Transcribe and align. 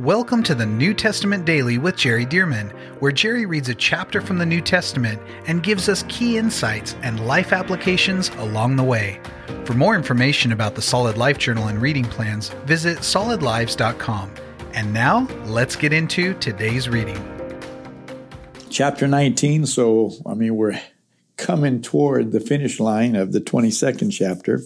Welcome 0.00 0.42
to 0.42 0.56
the 0.56 0.66
New 0.66 0.92
Testament 0.92 1.44
Daily 1.44 1.78
with 1.78 1.94
Jerry 1.94 2.26
Dirmann, 2.26 2.70
where 2.98 3.12
Jerry 3.12 3.46
reads 3.46 3.68
a 3.68 3.76
chapter 3.76 4.20
from 4.20 4.38
the 4.38 4.44
New 4.44 4.60
Testament 4.60 5.22
and 5.46 5.62
gives 5.62 5.88
us 5.88 6.02
key 6.08 6.36
insights 6.36 6.96
and 7.02 7.24
life 7.28 7.52
applications 7.52 8.28
along 8.30 8.74
the 8.74 8.82
way. 8.82 9.20
For 9.64 9.74
more 9.74 9.94
information 9.94 10.50
about 10.50 10.74
the 10.74 10.82
Solid 10.82 11.16
Life 11.16 11.38
Journal 11.38 11.68
and 11.68 11.80
reading 11.80 12.06
plans, 12.06 12.48
visit 12.64 12.98
solidlives.com. 12.98 14.34
And 14.72 14.92
now, 14.92 15.28
let's 15.44 15.76
get 15.76 15.92
into 15.92 16.34
today's 16.40 16.88
reading. 16.88 17.22
Chapter 18.70 19.06
19, 19.06 19.64
so 19.64 20.10
I 20.26 20.34
mean, 20.34 20.56
we're 20.56 20.80
coming 21.36 21.80
toward 21.80 22.32
the 22.32 22.40
finish 22.40 22.80
line 22.80 23.14
of 23.14 23.30
the 23.30 23.40
22nd 23.40 24.10
chapter. 24.12 24.60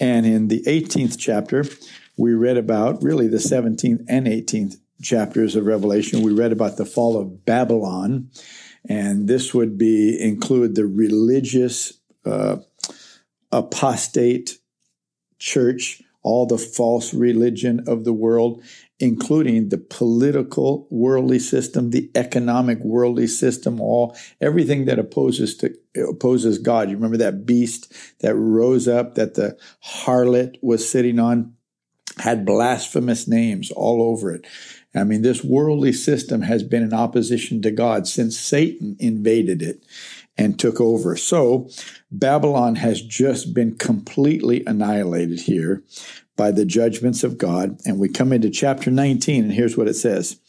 And 0.00 0.24
in 0.24 0.46
the 0.46 0.62
18th 0.62 1.16
chapter, 1.18 1.64
we 2.16 2.34
read 2.34 2.56
about 2.56 3.02
really 3.02 3.28
the 3.28 3.38
17th 3.38 4.04
and 4.08 4.26
18th 4.26 4.76
chapters 5.02 5.56
of 5.56 5.66
Revelation. 5.66 6.22
We 6.22 6.32
read 6.32 6.52
about 6.52 6.76
the 6.76 6.84
fall 6.84 7.16
of 7.16 7.44
Babylon, 7.44 8.30
and 8.88 9.28
this 9.28 9.52
would 9.54 9.78
be 9.78 10.20
include 10.20 10.74
the 10.74 10.86
religious 10.86 11.94
uh, 12.24 12.56
apostate 13.50 14.58
church, 15.38 16.02
all 16.22 16.46
the 16.46 16.58
false 16.58 17.12
religion 17.12 17.82
of 17.86 18.04
the 18.04 18.12
world, 18.12 18.62
including 19.00 19.68
the 19.68 19.78
political 19.78 20.86
worldly 20.90 21.40
system, 21.40 21.90
the 21.90 22.10
economic 22.14 22.78
worldly 22.78 23.26
system, 23.26 23.80
all 23.80 24.16
everything 24.40 24.84
that 24.84 24.98
opposes 24.98 25.56
to 25.56 25.74
opposes 26.08 26.58
God. 26.58 26.88
You 26.88 26.96
remember 26.96 27.16
that 27.18 27.44
beast 27.44 27.92
that 28.20 28.36
rose 28.36 28.86
up 28.86 29.16
that 29.16 29.34
the 29.34 29.58
harlot 29.84 30.56
was 30.62 30.88
sitting 30.88 31.18
on? 31.18 31.54
Had 32.18 32.46
blasphemous 32.46 33.26
names 33.26 33.70
all 33.70 34.02
over 34.02 34.32
it. 34.32 34.46
I 34.94 35.04
mean, 35.04 35.22
this 35.22 35.42
worldly 35.42 35.92
system 35.92 36.42
has 36.42 36.62
been 36.62 36.82
in 36.82 36.92
opposition 36.92 37.62
to 37.62 37.70
God 37.70 38.06
since 38.06 38.38
Satan 38.38 38.96
invaded 38.98 39.62
it 39.62 39.82
and 40.36 40.58
took 40.58 40.80
over. 40.80 41.16
So 41.16 41.68
Babylon 42.10 42.76
has 42.76 43.00
just 43.00 43.54
been 43.54 43.76
completely 43.76 44.62
annihilated 44.66 45.40
here 45.40 45.82
by 46.36 46.50
the 46.50 46.64
judgments 46.64 47.24
of 47.24 47.38
God. 47.38 47.78
And 47.84 47.98
we 47.98 48.08
come 48.08 48.32
into 48.32 48.50
chapter 48.50 48.90
19, 48.90 49.44
and 49.44 49.52
here's 49.52 49.76
what 49.76 49.88
it 49.88 49.94
says 49.94 50.40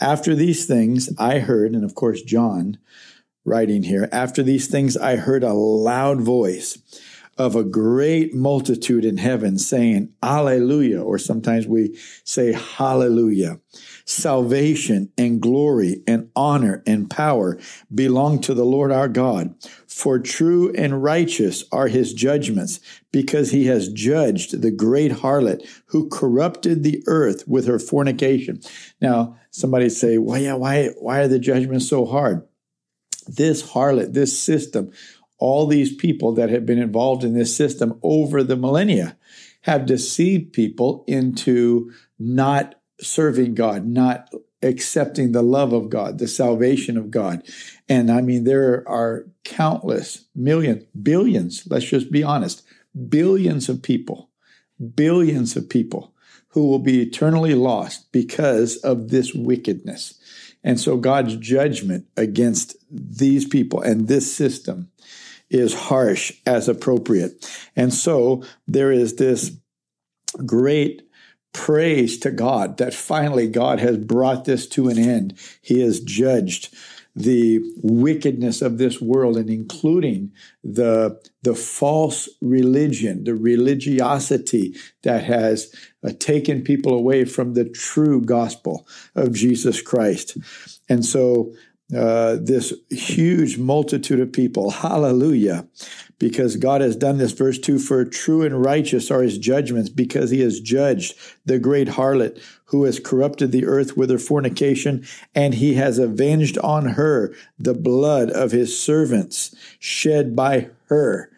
After 0.00 0.34
these 0.34 0.66
things, 0.66 1.10
I 1.18 1.40
heard, 1.40 1.74
and 1.74 1.84
of 1.84 1.94
course, 1.94 2.22
John 2.22 2.78
writing 3.44 3.82
here, 3.82 4.08
after 4.12 4.42
these 4.42 4.68
things, 4.68 4.96
I 4.96 5.16
heard 5.16 5.42
a 5.42 5.52
loud 5.52 6.20
voice 6.20 6.78
of 7.42 7.56
a 7.56 7.64
great 7.64 8.32
multitude 8.32 9.04
in 9.04 9.16
heaven 9.16 9.58
saying, 9.58 10.12
Alleluia, 10.22 11.02
or 11.02 11.18
sometimes 11.18 11.66
we 11.66 11.98
say 12.22 12.52
Hallelujah. 12.52 13.58
Salvation 14.04 15.12
and 15.18 15.40
glory 15.40 16.02
and 16.06 16.30
honor 16.36 16.84
and 16.86 17.10
power 17.10 17.58
belong 17.92 18.40
to 18.42 18.54
the 18.54 18.64
Lord 18.64 18.92
our 18.92 19.08
God. 19.08 19.56
For 19.88 20.20
true 20.20 20.72
and 20.74 21.02
righteous 21.02 21.64
are 21.72 21.88
his 21.88 22.14
judgments, 22.14 22.78
because 23.10 23.50
he 23.50 23.66
has 23.66 23.92
judged 23.92 24.62
the 24.62 24.70
great 24.70 25.10
harlot 25.10 25.68
who 25.86 26.08
corrupted 26.08 26.84
the 26.84 27.02
earth 27.06 27.46
with 27.48 27.66
her 27.66 27.80
fornication. 27.80 28.60
Now, 29.00 29.36
somebody 29.50 29.88
say, 29.88 30.16
well, 30.16 30.38
yeah, 30.38 30.54
why, 30.54 30.90
why 30.98 31.20
are 31.20 31.28
the 31.28 31.40
judgments 31.40 31.88
so 31.88 32.06
hard? 32.06 32.46
This 33.26 33.72
harlot, 33.72 34.12
this 34.12 34.38
system, 34.38 34.92
all 35.42 35.66
these 35.66 35.92
people 35.92 36.32
that 36.32 36.50
have 36.50 36.64
been 36.64 36.78
involved 36.78 37.24
in 37.24 37.34
this 37.34 37.56
system 37.56 37.98
over 38.04 38.44
the 38.44 38.54
millennia 38.54 39.16
have 39.62 39.86
deceived 39.86 40.52
people 40.52 41.04
into 41.08 41.90
not 42.16 42.76
serving 43.00 43.56
God, 43.56 43.84
not 43.84 44.30
accepting 44.62 45.32
the 45.32 45.42
love 45.42 45.72
of 45.72 45.90
God, 45.90 46.18
the 46.18 46.28
salvation 46.28 46.96
of 46.96 47.10
God. 47.10 47.42
And 47.88 48.08
I 48.08 48.20
mean, 48.20 48.44
there 48.44 48.88
are 48.88 49.26
countless 49.42 50.26
millions, 50.32 50.84
billions, 51.02 51.66
let's 51.68 51.86
just 51.86 52.12
be 52.12 52.22
honest, 52.22 52.62
billions 53.08 53.68
of 53.68 53.82
people, 53.82 54.30
billions 54.94 55.56
of 55.56 55.68
people 55.68 56.14
who 56.50 56.68
will 56.68 56.78
be 56.78 57.02
eternally 57.02 57.56
lost 57.56 58.12
because 58.12 58.76
of 58.76 59.08
this 59.08 59.34
wickedness. 59.34 60.20
And 60.62 60.78
so 60.78 60.96
God's 60.96 61.34
judgment 61.34 62.06
against 62.16 62.76
these 62.88 63.44
people 63.44 63.80
and 63.82 64.06
this 64.06 64.32
system 64.32 64.92
is 65.52 65.74
harsh 65.74 66.32
as 66.46 66.68
appropriate. 66.68 67.48
And 67.76 67.92
so 67.92 68.42
there 68.66 68.90
is 68.90 69.16
this 69.16 69.56
great 70.46 71.02
praise 71.52 72.18
to 72.20 72.30
God 72.30 72.78
that 72.78 72.94
finally 72.94 73.46
God 73.46 73.78
has 73.80 73.98
brought 73.98 74.46
this 74.46 74.66
to 74.68 74.88
an 74.88 74.98
end. 74.98 75.38
He 75.60 75.80
has 75.80 76.00
judged 76.00 76.74
the 77.14 77.60
wickedness 77.82 78.62
of 78.62 78.78
this 78.78 79.00
world 79.00 79.36
and 79.36 79.50
including 79.50 80.32
the 80.64 81.20
the 81.42 81.54
false 81.54 82.26
religion 82.40 83.24
the 83.24 83.34
religiosity 83.34 84.74
that 85.02 85.22
has 85.22 85.74
uh, 86.02 86.10
taken 86.18 86.62
people 86.62 86.94
away 86.94 87.24
from 87.26 87.52
the 87.52 87.68
true 87.68 88.22
gospel 88.22 88.86
of 89.14 89.34
Jesus 89.34 89.82
Christ 89.82 90.38
and 90.88 91.04
so 91.04 91.52
uh, 91.96 92.36
this 92.40 92.72
huge 92.90 93.58
multitude 93.58 94.20
of 94.20 94.32
people. 94.32 94.70
Hallelujah. 94.70 95.66
Because 96.18 96.56
God 96.56 96.80
has 96.80 96.96
done 96.96 97.18
this. 97.18 97.32
Verse 97.32 97.58
2 97.58 97.78
For 97.78 98.04
true 98.04 98.42
and 98.42 98.64
righteous 98.64 99.10
are 99.10 99.22
his 99.22 99.38
judgments, 99.38 99.90
because 99.90 100.30
he 100.30 100.40
has 100.40 100.60
judged 100.60 101.14
the 101.44 101.58
great 101.58 101.88
harlot 101.88 102.40
who 102.66 102.84
has 102.84 102.98
corrupted 102.98 103.52
the 103.52 103.66
earth 103.66 103.96
with 103.96 104.08
her 104.10 104.18
fornication, 104.18 105.04
and 105.34 105.54
he 105.54 105.74
has 105.74 105.98
avenged 105.98 106.56
on 106.58 106.86
her 106.90 107.34
the 107.58 107.74
blood 107.74 108.30
of 108.30 108.52
his 108.52 108.78
servants 108.78 109.54
shed 109.78 110.34
by 110.34 110.70
her. 110.86 111.30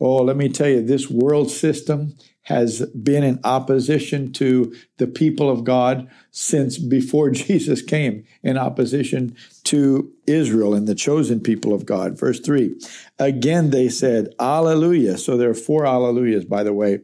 Oh, 0.00 0.16
let 0.16 0.36
me 0.36 0.48
tell 0.48 0.68
you, 0.68 0.82
this 0.82 1.08
world 1.08 1.50
system 1.50 2.14
has 2.44 2.86
been 2.90 3.22
in 3.22 3.40
opposition 3.42 4.32
to 4.32 4.74
the 4.98 5.06
people 5.06 5.50
of 5.50 5.64
God 5.64 6.08
since 6.30 6.78
before 6.78 7.30
Jesus 7.30 7.82
came, 7.82 8.24
in 8.42 8.56
opposition 8.56 9.36
to 9.64 10.12
Israel 10.26 10.74
and 10.74 10.86
the 10.86 10.94
chosen 10.94 11.40
people 11.40 11.72
of 11.72 11.86
God. 11.86 12.18
Verse 12.18 12.40
3 12.40 12.74
Again, 13.18 13.70
they 13.70 13.88
said, 13.88 14.34
Alleluia. 14.38 15.18
So 15.18 15.36
there 15.36 15.50
are 15.50 15.54
four 15.54 15.84
Alleluias, 15.84 16.48
by 16.48 16.62
the 16.62 16.72
way, 16.72 17.00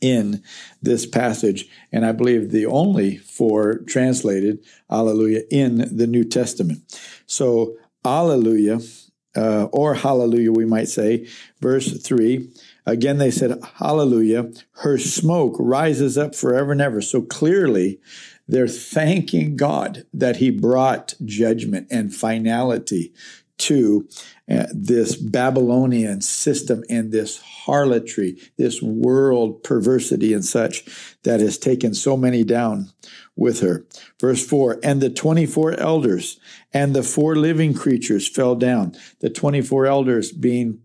in 0.00 0.42
this 0.80 1.06
passage, 1.06 1.68
and 1.92 2.06
I 2.06 2.12
believe 2.12 2.50
the 2.50 2.66
only 2.66 3.16
four 3.16 3.78
translated 3.78 4.64
Alleluia 4.90 5.42
in 5.50 5.96
the 5.96 6.06
New 6.06 6.24
Testament. 6.24 6.80
So, 7.26 7.76
Alleluia, 8.04 8.78
uh, 9.36 9.64
or 9.72 9.94
Hallelujah, 9.94 10.52
we 10.52 10.64
might 10.64 10.88
say, 10.88 11.26
verse 11.60 12.00
3 12.00 12.48
Again, 12.88 13.18
they 13.18 13.30
said, 13.30 13.60
Hallelujah. 13.74 14.50
Her 14.76 14.96
smoke 14.98 15.56
rises 15.58 16.16
up 16.16 16.34
forever 16.34 16.72
and 16.72 16.80
ever. 16.80 17.02
So 17.02 17.20
clearly, 17.20 18.00
they're 18.46 18.66
thanking 18.66 19.56
God 19.56 20.06
that 20.14 20.36
He 20.36 20.50
brought 20.50 21.14
judgment 21.24 21.88
and 21.90 22.14
finality 22.14 23.12
to 23.58 24.08
uh, 24.50 24.66
this 24.72 25.16
Babylonian 25.16 26.22
system 26.22 26.82
and 26.88 27.12
this 27.12 27.38
harlotry, 27.42 28.38
this 28.56 28.80
world 28.80 29.62
perversity 29.62 30.32
and 30.32 30.44
such 30.44 30.84
that 31.24 31.40
has 31.40 31.58
taken 31.58 31.92
so 31.92 32.16
many 32.16 32.42
down 32.42 32.88
with 33.36 33.60
her. 33.60 33.84
Verse 34.18 34.46
4 34.46 34.80
And 34.82 35.02
the 35.02 35.10
24 35.10 35.78
elders 35.78 36.40
and 36.72 36.94
the 36.94 37.02
four 37.02 37.36
living 37.36 37.74
creatures 37.74 38.26
fell 38.26 38.54
down. 38.54 38.94
The 39.20 39.28
24 39.28 39.86
elders 39.86 40.32
being 40.32 40.80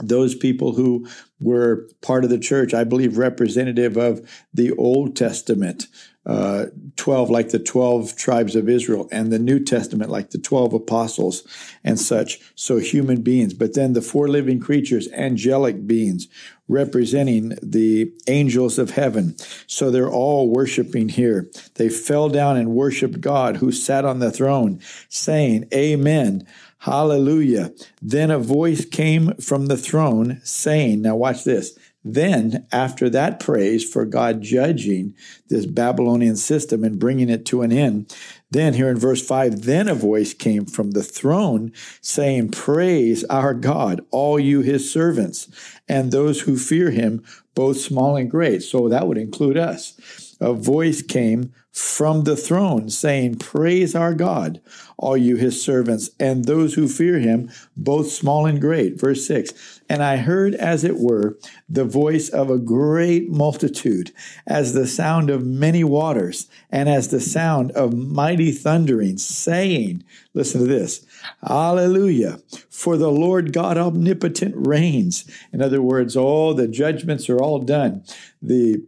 those 0.00 0.34
people 0.34 0.72
who 0.72 1.08
were 1.40 1.88
part 2.00 2.24
of 2.24 2.30
the 2.30 2.38
church, 2.38 2.74
I 2.74 2.84
believe, 2.84 3.18
representative 3.18 3.96
of 3.96 4.28
the 4.52 4.72
Old 4.72 5.16
Testament, 5.16 5.86
uh, 6.26 6.66
12, 6.96 7.30
like 7.30 7.50
the 7.50 7.58
12 7.58 8.16
tribes 8.16 8.54
of 8.54 8.68
Israel, 8.68 9.08
and 9.10 9.32
the 9.32 9.38
New 9.38 9.64
Testament, 9.64 10.10
like 10.10 10.30
the 10.30 10.38
12 10.38 10.74
apostles 10.74 11.42
and 11.84 11.98
such. 11.98 12.40
So 12.54 12.78
human 12.78 13.22
beings. 13.22 13.54
But 13.54 13.74
then 13.74 13.92
the 13.92 14.02
four 14.02 14.28
living 14.28 14.60
creatures, 14.60 15.08
angelic 15.12 15.86
beings, 15.86 16.28
representing 16.68 17.58
the 17.62 18.12
angels 18.26 18.78
of 18.78 18.90
heaven. 18.90 19.36
So 19.66 19.90
they're 19.90 20.10
all 20.10 20.50
worshiping 20.50 21.08
here. 21.08 21.50
They 21.74 21.88
fell 21.88 22.28
down 22.28 22.56
and 22.56 22.74
worshiped 22.74 23.20
God 23.20 23.56
who 23.56 23.72
sat 23.72 24.04
on 24.04 24.18
the 24.18 24.30
throne, 24.30 24.80
saying, 25.08 25.68
Amen. 25.74 26.46
Hallelujah. 26.82 27.72
Then 28.00 28.30
a 28.30 28.38
voice 28.38 28.84
came 28.84 29.34
from 29.34 29.66
the 29.66 29.76
throne 29.76 30.40
saying, 30.44 31.02
Now 31.02 31.16
watch 31.16 31.44
this. 31.44 31.76
Then, 32.04 32.66
after 32.70 33.10
that 33.10 33.40
praise 33.40 33.88
for 33.88 34.06
God 34.06 34.40
judging 34.40 35.14
this 35.48 35.66
Babylonian 35.66 36.36
system 36.36 36.84
and 36.84 36.98
bringing 36.98 37.28
it 37.28 37.44
to 37.46 37.62
an 37.62 37.72
end, 37.72 38.14
then 38.50 38.74
here 38.74 38.88
in 38.88 38.98
verse 38.98 39.24
5, 39.24 39.62
then 39.62 39.88
a 39.88 39.94
voice 39.94 40.32
came 40.32 40.64
from 40.64 40.92
the 40.92 41.02
throne 41.02 41.72
saying, 42.00 42.50
Praise 42.50 43.24
our 43.24 43.52
God, 43.52 44.00
all 44.10 44.40
you 44.40 44.62
his 44.62 44.90
servants, 44.90 45.48
and 45.86 46.10
those 46.10 46.42
who 46.42 46.56
fear 46.56 46.90
him, 46.90 47.22
both 47.54 47.78
small 47.78 48.16
and 48.16 48.30
great. 48.30 48.62
So 48.62 48.88
that 48.88 49.06
would 49.06 49.18
include 49.18 49.56
us. 49.58 50.36
a 50.40 50.54
voice 50.54 51.02
came 51.02 51.52
from 51.72 52.24
the 52.24 52.36
throne 52.36 52.88
saying, 52.88 53.36
Praise 53.36 53.94
our 53.94 54.14
God, 54.14 54.60
all 54.96 55.16
you 55.16 55.36
his 55.36 55.62
servants, 55.62 56.10
and 56.18 56.44
those 56.44 56.74
who 56.74 56.88
fear 56.88 57.18
him, 57.18 57.50
both 57.76 58.10
small 58.10 58.46
and 58.46 58.60
great. 58.60 58.98
Verse 58.98 59.26
6 59.26 59.77
And 59.88 60.02
I 60.02 60.16
heard, 60.18 60.54
as 60.54 60.84
it 60.84 60.98
were, 60.98 61.38
the 61.68 61.84
voice 61.84 62.28
of 62.28 62.50
a 62.50 62.58
great 62.58 63.30
multitude, 63.30 64.12
as 64.46 64.74
the 64.74 64.86
sound 64.86 65.30
of 65.30 65.46
many 65.46 65.82
waters, 65.82 66.46
and 66.70 66.88
as 66.88 67.08
the 67.08 67.20
sound 67.20 67.72
of 67.72 67.94
mighty 67.94 68.52
thunderings, 68.52 69.24
saying, 69.24 70.04
Listen 70.34 70.60
to 70.60 70.66
this. 70.66 71.04
Hallelujah. 71.42 72.40
For 72.70 72.96
the 72.96 73.10
Lord 73.10 73.52
God 73.52 73.76
omnipotent 73.76 74.54
reigns. 74.56 75.28
In 75.52 75.62
other 75.62 75.82
words, 75.82 76.16
all 76.16 76.54
the 76.54 76.68
judgments 76.68 77.28
are 77.28 77.38
all 77.38 77.58
done. 77.58 78.04
The 78.42 78.84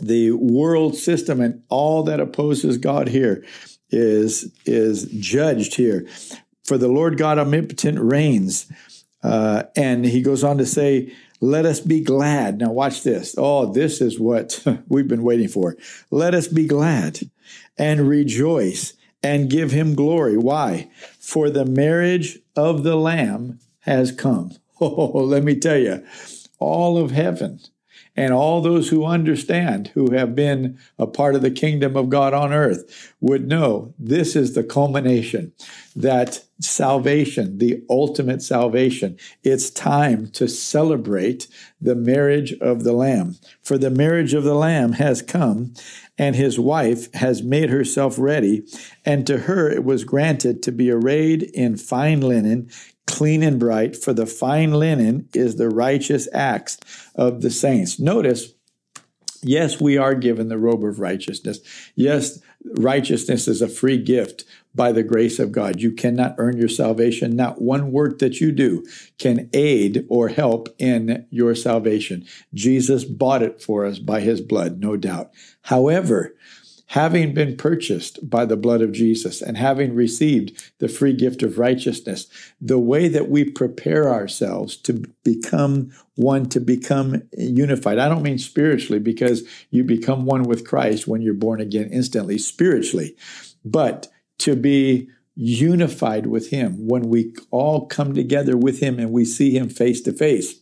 the 0.00 0.32
world 0.32 0.96
system 0.96 1.40
and 1.40 1.62
all 1.68 2.02
that 2.02 2.18
opposes 2.18 2.78
God 2.78 3.08
here 3.08 3.44
is 3.90 4.52
is 4.66 5.04
judged 5.04 5.76
here. 5.76 6.06
For 6.64 6.78
the 6.78 6.88
Lord 6.88 7.18
God 7.18 7.38
omnipotent 7.38 8.00
reigns. 8.00 8.66
Uh, 9.24 9.64
and 9.74 10.04
he 10.04 10.22
goes 10.22 10.44
on 10.44 10.58
to 10.58 10.66
say, 10.66 11.12
let 11.40 11.66
us 11.66 11.80
be 11.80 12.00
glad. 12.00 12.58
Now, 12.58 12.72
watch 12.72 13.02
this. 13.02 13.34
Oh, 13.36 13.72
this 13.72 14.00
is 14.00 14.20
what 14.20 14.64
we've 14.88 15.08
been 15.08 15.22
waiting 15.24 15.48
for. 15.48 15.76
Let 16.10 16.34
us 16.34 16.46
be 16.46 16.66
glad 16.66 17.20
and 17.76 18.08
rejoice 18.08 18.94
and 19.22 19.50
give 19.50 19.70
him 19.70 19.94
glory. 19.94 20.36
Why? 20.36 20.90
For 21.18 21.50
the 21.50 21.64
marriage 21.64 22.38
of 22.54 22.82
the 22.84 22.96
Lamb 22.96 23.58
has 23.80 24.12
come. 24.12 24.52
Oh, 24.80 25.22
let 25.24 25.44
me 25.44 25.54
tell 25.54 25.78
you, 25.78 26.04
all 26.58 26.98
of 26.98 27.12
heaven 27.12 27.60
and 28.16 28.32
all 28.32 28.60
those 28.60 28.88
who 28.88 29.04
understand, 29.04 29.88
who 29.94 30.12
have 30.12 30.34
been 30.34 30.78
a 30.98 31.06
part 31.06 31.34
of 31.34 31.42
the 31.42 31.50
kingdom 31.50 31.96
of 31.96 32.08
God 32.08 32.32
on 32.32 32.52
earth, 32.52 33.12
would 33.20 33.48
know 33.48 33.92
this 33.98 34.36
is 34.36 34.54
the 34.54 34.64
culmination 34.64 35.52
that 35.96 36.44
salvation, 36.60 37.58
the 37.58 37.82
ultimate 37.90 38.42
salvation, 38.42 39.16
it's 39.42 39.70
time 39.70 40.28
to 40.28 40.48
celebrate 40.48 41.48
the 41.80 41.94
marriage 41.94 42.52
of 42.54 42.84
the 42.84 42.92
Lamb. 42.92 43.36
For 43.62 43.76
the 43.76 43.90
marriage 43.90 44.34
of 44.34 44.44
the 44.44 44.54
Lamb 44.54 44.92
has 44.92 45.22
come, 45.22 45.74
and 46.16 46.36
his 46.36 46.58
wife 46.58 47.12
has 47.14 47.42
made 47.42 47.70
herself 47.70 48.18
ready, 48.18 48.64
and 49.04 49.26
to 49.26 49.38
her 49.38 49.68
it 49.68 49.84
was 49.84 50.04
granted 50.04 50.62
to 50.62 50.72
be 50.72 50.90
arrayed 50.90 51.42
in 51.42 51.76
fine 51.76 52.20
linen, 52.20 52.70
clean 53.06 53.42
and 53.42 53.58
bright, 53.60 53.96
for 53.96 54.12
the 54.12 54.26
fine 54.26 54.72
linen 54.72 55.28
is 55.34 55.56
the 55.56 55.68
righteous 55.68 56.28
acts 56.32 56.78
of 57.14 57.42
the 57.42 57.50
saints. 57.50 57.98
Notice, 57.98 58.52
yes, 59.42 59.80
we 59.80 59.96
are 59.96 60.14
given 60.14 60.48
the 60.48 60.58
robe 60.58 60.84
of 60.84 60.98
righteousness. 60.98 61.60
Yes, 61.94 62.40
righteousness 62.78 63.46
is 63.46 63.62
a 63.62 63.68
free 63.68 63.98
gift 63.98 64.44
by 64.74 64.90
the 64.90 65.02
grace 65.02 65.38
of 65.38 65.52
God. 65.52 65.80
You 65.80 65.92
cannot 65.92 66.34
earn 66.38 66.56
your 66.56 66.68
salvation. 66.68 67.36
Not 67.36 67.62
one 67.62 67.92
work 67.92 68.18
that 68.18 68.40
you 68.40 68.50
do 68.50 68.84
can 69.18 69.48
aid 69.52 70.04
or 70.08 70.28
help 70.28 70.68
in 70.78 71.26
your 71.30 71.54
salvation. 71.54 72.26
Jesus 72.52 73.04
bought 73.04 73.42
it 73.42 73.62
for 73.62 73.84
us 73.84 73.98
by 73.98 74.20
his 74.20 74.40
blood, 74.40 74.80
no 74.80 74.96
doubt. 74.96 75.30
However, 75.62 76.34
having 76.94 77.34
been 77.34 77.56
purchased 77.56 78.30
by 78.30 78.44
the 78.44 78.56
blood 78.56 78.80
of 78.80 78.92
Jesus 78.92 79.42
and 79.42 79.56
having 79.56 79.96
received 79.96 80.72
the 80.78 80.86
free 80.86 81.12
gift 81.12 81.42
of 81.42 81.58
righteousness, 81.58 82.28
the 82.60 82.78
way 82.78 83.08
that 83.08 83.28
we 83.28 83.42
prepare 83.42 84.08
ourselves 84.08 84.76
to 84.76 85.04
become 85.24 85.90
one, 86.14 86.48
to 86.48 86.60
become 86.60 87.20
unified. 87.36 87.98
I 87.98 88.08
don't 88.08 88.22
mean 88.22 88.38
spiritually 88.38 89.00
because 89.00 89.42
you 89.70 89.82
become 89.82 90.24
one 90.24 90.44
with 90.44 90.64
Christ 90.64 91.08
when 91.08 91.20
you're 91.20 91.34
born 91.34 91.60
again 91.60 91.88
instantly, 91.90 92.38
spiritually, 92.38 93.16
but 93.64 94.06
to 94.38 94.54
be 94.54 95.08
unified 95.34 96.26
with 96.26 96.50
Him 96.50 96.86
when 96.86 97.08
we 97.08 97.34
all 97.50 97.86
come 97.86 98.14
together 98.14 98.56
with 98.56 98.78
Him 98.78 99.00
and 99.00 99.10
we 99.10 99.24
see 99.24 99.50
Him 99.50 99.68
face 99.68 100.00
to 100.02 100.12
face 100.12 100.60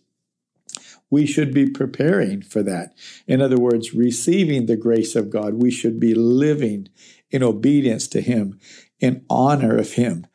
we 1.12 1.26
should 1.26 1.52
be 1.52 1.68
preparing 1.68 2.40
for 2.40 2.62
that. 2.62 2.94
In 3.26 3.42
other 3.42 3.58
words, 3.58 3.92
receiving 3.92 4.64
the 4.64 4.78
grace 4.78 5.14
of 5.14 5.28
God, 5.28 5.62
we 5.62 5.70
should 5.70 6.00
be 6.00 6.14
living 6.14 6.88
in 7.30 7.42
obedience 7.42 8.08
to 8.08 8.22
Him, 8.22 8.58
in 8.98 9.22
honor 9.28 9.76
of 9.76 9.92
Him, 9.92 10.26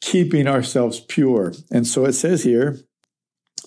keeping 0.00 0.46
ourselves 0.48 1.00
pure. 1.00 1.52
And 1.70 1.86
so 1.86 2.06
it 2.06 2.14
says 2.14 2.44
here, 2.44 2.80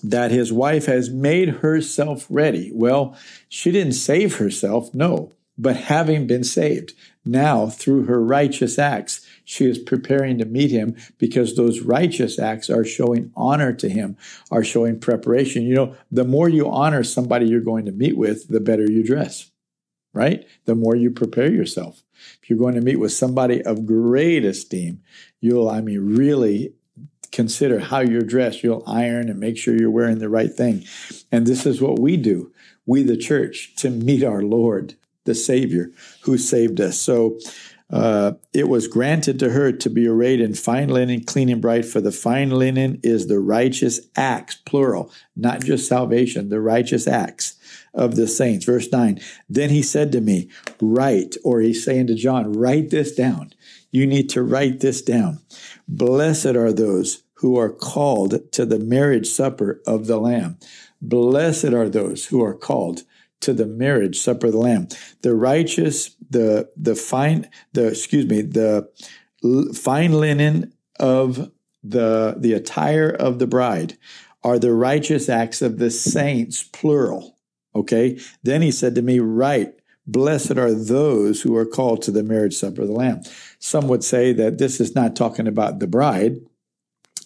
that 0.05 0.31
his 0.31 0.51
wife 0.51 0.87
has 0.87 1.09
made 1.09 1.47
herself 1.47 2.25
ready. 2.29 2.71
Well, 2.73 3.15
she 3.47 3.71
didn't 3.71 3.93
save 3.93 4.35
herself, 4.35 4.93
no, 4.93 5.33
but 5.57 5.77
having 5.77 6.27
been 6.27 6.43
saved, 6.43 6.93
now 7.23 7.67
through 7.67 8.05
her 8.05 8.21
righteous 8.21 8.77
acts, 8.77 9.22
she 9.43 9.65
is 9.65 9.77
preparing 9.77 10.37
to 10.37 10.45
meet 10.45 10.71
him 10.71 10.95
because 11.17 11.55
those 11.55 11.81
righteous 11.81 12.39
acts 12.39 12.69
are 12.69 12.85
showing 12.85 13.31
honor 13.35 13.73
to 13.73 13.89
him, 13.89 14.17
are 14.51 14.63
showing 14.63 14.99
preparation. 14.99 15.63
You 15.63 15.75
know, 15.75 15.95
the 16.11 16.23
more 16.23 16.49
you 16.49 16.69
honor 16.69 17.03
somebody 17.03 17.47
you're 17.47 17.61
going 17.61 17.85
to 17.85 17.91
meet 17.91 18.17
with, 18.17 18.47
the 18.47 18.59
better 18.59 18.89
you 18.89 19.03
dress, 19.03 19.51
right? 20.13 20.45
The 20.65 20.75
more 20.75 20.95
you 20.95 21.11
prepare 21.11 21.51
yourself. 21.51 22.03
If 22.41 22.49
you're 22.49 22.59
going 22.59 22.75
to 22.75 22.81
meet 22.81 22.99
with 22.99 23.11
somebody 23.11 23.61
of 23.61 23.85
great 23.85 24.45
esteem, 24.45 25.01
you'll, 25.41 25.69
I 25.69 25.81
mean, 25.81 26.15
really 26.15 26.73
consider 27.31 27.79
how 27.79 27.99
you're 27.99 28.21
dressed. 28.21 28.63
You'll 28.63 28.83
iron 28.87 29.27
and 29.27 29.39
make 29.39 29.57
sure 29.57 29.75
you're 29.75 29.91
wearing 29.91 30.19
the 30.19 30.29
right 30.29 30.53
thing. 30.53 30.85
And 31.31 31.45
this 31.45 31.65
is 31.65 31.81
what 31.81 31.99
we 31.99 32.15
do, 32.15 32.53
we, 32.85 33.03
the 33.03 33.17
church, 33.17 33.75
to 33.77 33.89
meet 33.89 34.23
our 34.23 34.41
Lord, 34.41 34.95
the 35.25 35.35
Savior 35.35 35.91
who 36.21 36.37
saved 36.37 36.79
us. 36.79 36.99
So, 36.99 37.39
uh, 37.89 38.33
it 38.53 38.67
was 38.67 38.87
granted 38.87 39.39
to 39.39 39.51
her 39.51 39.71
to 39.71 39.89
be 39.89 40.07
arrayed 40.07 40.41
in 40.41 40.53
fine 40.53 40.89
linen, 40.89 41.23
clean 41.23 41.49
and 41.49 41.61
bright, 41.61 41.85
for 41.85 42.01
the 42.01 42.11
fine 42.11 42.49
linen 42.49 42.99
is 43.03 43.27
the 43.27 43.39
righteous 43.39 43.99
acts, 44.15 44.55
plural, 44.55 45.11
not 45.35 45.63
just 45.63 45.87
salvation, 45.87 46.49
the 46.49 46.61
righteous 46.61 47.07
acts 47.07 47.55
of 47.93 48.15
the 48.15 48.27
saints. 48.27 48.65
Verse 48.65 48.91
9, 48.91 49.19
then 49.49 49.69
he 49.69 49.83
said 49.83 50.11
to 50.11 50.21
me, 50.21 50.49
Write, 50.81 51.35
or 51.43 51.61
he's 51.61 51.83
saying 51.83 52.07
to 52.07 52.15
John, 52.15 52.53
Write 52.53 52.89
this 52.89 53.13
down. 53.13 53.53
You 53.91 54.07
need 54.07 54.29
to 54.29 54.41
write 54.41 54.79
this 54.79 55.01
down. 55.01 55.39
Blessed 55.87 56.47
are 56.47 56.73
those 56.73 57.23
who 57.35 57.57
are 57.57 57.69
called 57.69 58.51
to 58.53 58.65
the 58.65 58.79
marriage 58.79 59.27
supper 59.27 59.81
of 59.85 60.07
the 60.07 60.17
Lamb. 60.17 60.57
Blessed 61.01 61.65
are 61.65 61.89
those 61.89 62.27
who 62.27 62.43
are 62.43 62.55
called 62.55 63.03
to 63.43 63.53
the 63.53 63.67
marriage 63.67 64.19
supper 64.19 64.47
of 64.47 64.53
the 64.53 64.59
Lamb. 64.59 64.87
The 65.21 65.35
righteous, 65.35 66.15
the 66.29 66.69
the 66.75 66.95
fine, 66.95 67.49
the 67.73 67.87
excuse 67.87 68.25
me, 68.25 68.41
the 68.41 68.89
fine 69.73 70.13
linen 70.13 70.73
of 70.99 71.51
the 71.83 72.35
the 72.37 72.53
attire 72.53 73.09
of 73.09 73.39
the 73.39 73.47
bride 73.47 73.97
are 74.43 74.59
the 74.59 74.73
righteous 74.73 75.29
acts 75.29 75.61
of 75.61 75.77
the 75.77 75.89
saints, 75.89 76.63
plural. 76.63 77.37
Okay. 77.75 78.19
Then 78.43 78.61
he 78.61 78.71
said 78.71 78.95
to 78.95 79.01
me, 79.01 79.19
Write, 79.19 79.73
blessed 80.05 80.57
are 80.57 80.73
those 80.73 81.41
who 81.41 81.55
are 81.55 81.65
called 81.65 82.01
to 82.03 82.11
the 82.11 82.23
marriage 82.23 82.55
supper 82.55 82.81
of 82.81 82.87
the 82.87 82.93
Lamb. 82.93 83.21
Some 83.59 83.87
would 83.87 84.03
say 84.03 84.33
that 84.33 84.57
this 84.57 84.79
is 84.79 84.95
not 84.95 85.15
talking 85.15 85.47
about 85.47 85.79
the 85.79 85.87
bride 85.87 86.37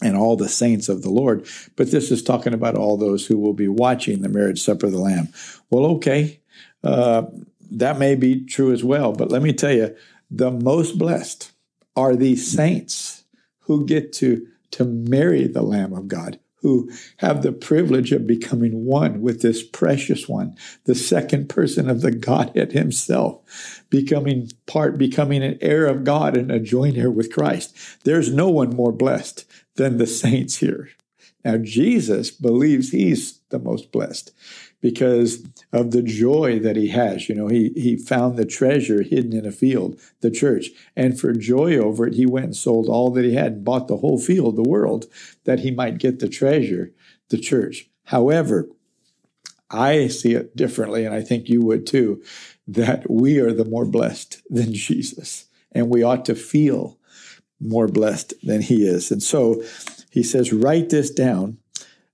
and 0.02 0.16
all 0.16 0.36
the 0.36 0.50
saints 0.50 0.90
of 0.90 1.02
the 1.02 1.10
Lord. 1.10 1.48
But 1.76 1.92
this 1.92 2.12
is 2.12 2.24
talking 2.24 2.54
about 2.54 2.76
all 2.76 2.98
those 2.98 3.26
who 3.26 3.38
will 3.38 3.54
be 3.54 3.68
watching 3.68 4.22
the 4.22 4.30
marriage 4.30 4.62
supper 4.62 4.88
of 4.88 4.92
the 4.92 5.00
Lamb. 5.00 5.30
Well, 5.70 5.86
okay, 5.86 6.40
uh, 6.84 7.24
that 7.72 7.98
may 7.98 8.16
be 8.16 8.46
true 8.46 8.72
as 8.72 8.84
well. 8.84 9.14
But 9.14 9.32
let 9.32 9.42
me 9.42 9.54
tell 9.54 9.74
you, 9.74 9.96
the 10.30 10.52
most 10.52 10.98
blessed 10.98 11.52
are 11.96 12.16
these 12.16 12.50
saints 12.50 13.26
who 13.62 13.86
get 13.86 14.14
to 14.14 14.48
to 14.72 14.86
marry 14.86 15.48
the 15.48 15.62
Lamb 15.62 15.94
of 15.94 16.08
God, 16.08 16.40
who 16.58 16.92
have 17.18 17.42
the 17.42 17.54
privilege 17.54 18.12
of 18.12 18.28
becoming 18.28 18.86
one 18.86 19.22
with 19.22 19.42
this 19.42 19.64
precious 19.64 20.28
one, 20.28 20.56
the 20.84 20.94
second 20.94 21.48
person 21.48 21.90
of 21.90 22.02
the 22.02 22.12
Godhead 22.12 22.74
Himself, 22.74 23.84
becoming 23.90 24.52
part, 24.66 24.98
becoming 24.98 25.42
an 25.42 25.58
heir 25.62 25.86
of 25.86 26.04
God 26.04 26.36
and 26.36 26.52
a 26.52 26.60
joint 26.60 26.98
heir 26.98 27.10
with 27.10 27.32
Christ. 27.32 27.76
There's 28.04 28.32
no 28.32 28.50
one 28.50 28.76
more 28.76 28.92
blessed 28.92 29.46
than 29.78 29.98
the 29.98 30.08
saints 30.08 30.58
here. 30.58 30.90
Now, 31.46 31.58
Jesus 31.58 32.30
believes 32.30 32.92
he's 32.92 33.40
the 33.50 33.60
most 33.60 33.92
blessed 33.92 34.34
because 34.82 35.46
of 35.72 35.92
the 35.92 36.02
joy 36.02 36.60
that 36.60 36.76
he 36.76 36.90
has. 36.90 37.30
You 37.30 37.36
know, 37.36 37.48
he, 37.48 37.70
he 37.70 37.96
found 37.96 38.36
the 38.36 38.46
treasure 38.46 39.02
hidden 39.02 39.34
in 39.34 39.46
a 39.46 39.52
field, 39.52 40.00
the 40.22 40.30
church. 40.30 40.72
And 40.96 41.20
for 41.20 41.32
joy 41.32 41.78
over 41.78 42.08
it, 42.08 42.16
he 42.16 42.26
went 42.26 42.46
and 42.46 42.56
sold 42.56 42.90
all 42.90 43.12
that 43.12 43.24
he 43.24 43.34
had 43.34 43.54
and 43.54 43.64
bought 43.64 43.88
the 43.88 43.98
whole 43.98 44.20
field, 44.20 44.56
the 44.56 44.70
world, 44.70 45.06
that 45.46 45.60
he 45.60 45.72
might 45.72 46.00
get 46.00 46.20
the 46.20 46.30
treasure, 46.30 46.92
the 47.30 47.38
church. 47.38 47.90
However, 48.06 48.68
I 49.70 50.08
see 50.08 50.34
it 50.34 50.56
differently, 50.56 51.06
and 51.06 51.14
I 51.14 51.22
think 51.22 51.50
you 51.50 51.62
would 51.62 51.86
too, 51.86 52.24
that 52.68 53.10
we 53.10 53.40
are 53.40 53.54
the 53.54 53.66
more 53.66 53.86
blessed 53.86 54.42
than 54.50 54.74
Jesus. 54.74 55.46
And 55.72 55.90
we 55.90 56.04
ought 56.04 56.26
to 56.26 56.36
feel 56.36 56.97
more 57.60 57.88
blessed 57.88 58.34
than 58.44 58.62
he 58.62 58.86
is. 58.86 59.12
And 59.12 59.22
so 59.22 59.64
he 60.10 60.24
says, 60.24 60.54
write 60.54 60.90
this 60.90 61.12
down 61.12 61.58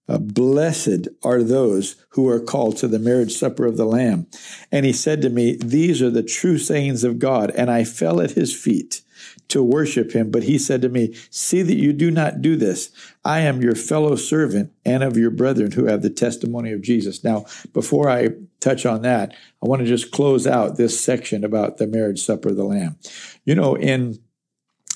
uh, 0.08 0.18
blessed 0.18 1.08
are 1.24 1.42
those 1.42 1.96
who 2.10 2.28
are 2.28 2.40
called 2.40 2.76
to 2.78 2.88
the 2.88 3.00
marriage 3.00 3.34
supper 3.34 3.66
of 3.66 3.78
the 3.78 3.86
Lamb. 3.86 4.28
And 4.72 4.86
he 4.86 4.92
said 4.92 5.22
to 5.22 5.30
me, 5.30 5.56
These 5.56 6.02
are 6.02 6.10
the 6.10 6.24
true 6.24 6.58
sayings 6.58 7.04
of 7.04 7.20
God. 7.20 7.52
And 7.52 7.72
I 7.72 7.86
fell 7.86 8.20
at 8.20 8.32
his 8.32 8.54
feet 8.54 9.02
to 9.48 9.64
worship 9.64 10.12
him. 10.12 10.30
But 10.30 10.44
he 10.44 10.58
said 10.58 10.82
to 10.82 10.90
me, 10.90 11.16
See 11.30 11.62
that 11.62 11.78
you 11.78 11.94
do 11.94 12.12
not 12.12 12.42
do 12.42 12.58
this. 12.58 12.92
I 13.24 13.40
am 13.40 13.62
your 13.62 13.76
fellow 13.76 14.18
servant 14.18 14.74
and 14.84 15.04
of 15.04 15.18
your 15.18 15.32
brethren 15.32 15.72
who 15.72 15.86
have 15.86 16.02
the 16.02 16.10
testimony 16.10 16.74
of 16.74 16.82
Jesus. 16.82 17.24
Now, 17.24 17.46
before 17.72 18.10
I 18.10 18.30
touch 18.60 18.86
on 18.86 19.04
that, 19.04 19.34
I 19.64 19.68
want 19.68 19.82
to 19.82 19.88
just 19.88 20.12
close 20.12 20.46
out 20.46 20.76
this 20.76 21.00
section 21.00 21.46
about 21.46 21.78
the 21.78 21.88
marriage 21.88 22.22
supper 22.22 22.50
of 22.50 22.58
the 22.58 22.66
Lamb. 22.66 22.98
You 23.46 23.56
know, 23.56 23.76
in 23.76 24.20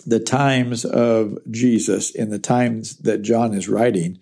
the 0.07 0.19
times 0.21 0.85
of 0.85 1.37
Jesus, 1.51 2.11
in 2.11 2.29
the 2.29 2.39
times 2.39 2.95
that 2.99 3.23
John 3.23 3.53
is 3.53 3.67
writing, 3.67 4.19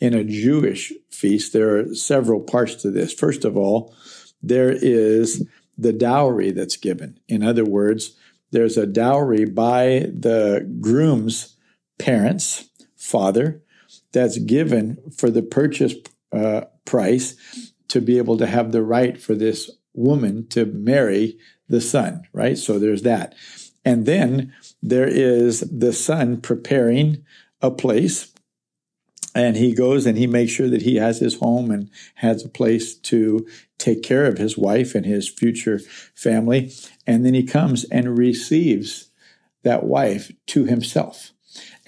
in 0.00 0.12
a 0.12 0.24
Jewish 0.24 0.92
feast, 1.10 1.52
there 1.52 1.78
are 1.78 1.94
several 1.94 2.40
parts 2.40 2.74
to 2.82 2.90
this. 2.90 3.12
First 3.12 3.44
of 3.44 3.56
all, 3.56 3.94
there 4.42 4.70
is 4.72 5.46
the 5.78 5.92
dowry 5.92 6.50
that's 6.50 6.76
given. 6.76 7.20
In 7.28 7.44
other 7.44 7.64
words, 7.64 8.16
there's 8.50 8.76
a 8.76 8.86
dowry 8.86 9.44
by 9.44 10.10
the 10.12 10.68
groom's 10.80 11.56
parents, 11.98 12.68
father, 12.96 13.62
that's 14.12 14.38
given 14.38 14.98
for 15.16 15.30
the 15.30 15.42
purchase 15.42 15.94
uh, 16.32 16.62
price 16.84 17.36
to 17.86 18.00
be 18.00 18.18
able 18.18 18.36
to 18.38 18.46
have 18.46 18.72
the 18.72 18.82
right 18.82 19.20
for 19.22 19.36
this 19.36 19.70
woman 19.94 20.48
to 20.48 20.64
marry 20.64 21.38
the 21.68 21.80
son, 21.80 22.24
right? 22.32 22.58
So 22.58 22.80
there's 22.80 23.02
that. 23.02 23.36
And 23.84 24.06
then 24.06 24.52
there 24.82 25.08
is 25.08 25.60
the 25.60 25.92
son 25.92 26.40
preparing 26.40 27.24
a 27.60 27.70
place 27.70 28.32
and 29.34 29.56
he 29.56 29.72
goes 29.72 30.04
and 30.06 30.18
he 30.18 30.26
makes 30.26 30.52
sure 30.52 30.68
that 30.68 30.82
he 30.82 30.96
has 30.96 31.20
his 31.20 31.38
home 31.38 31.70
and 31.70 31.90
has 32.16 32.44
a 32.44 32.48
place 32.48 32.94
to 32.94 33.46
take 33.78 34.02
care 34.02 34.24
of 34.24 34.38
his 34.38 34.58
wife 34.58 34.94
and 34.94 35.06
his 35.06 35.28
future 35.28 35.78
family. 36.14 36.72
And 37.06 37.24
then 37.24 37.34
he 37.34 37.44
comes 37.44 37.84
and 37.84 38.18
receives 38.18 39.10
that 39.62 39.84
wife 39.84 40.32
to 40.46 40.64
himself 40.64 41.32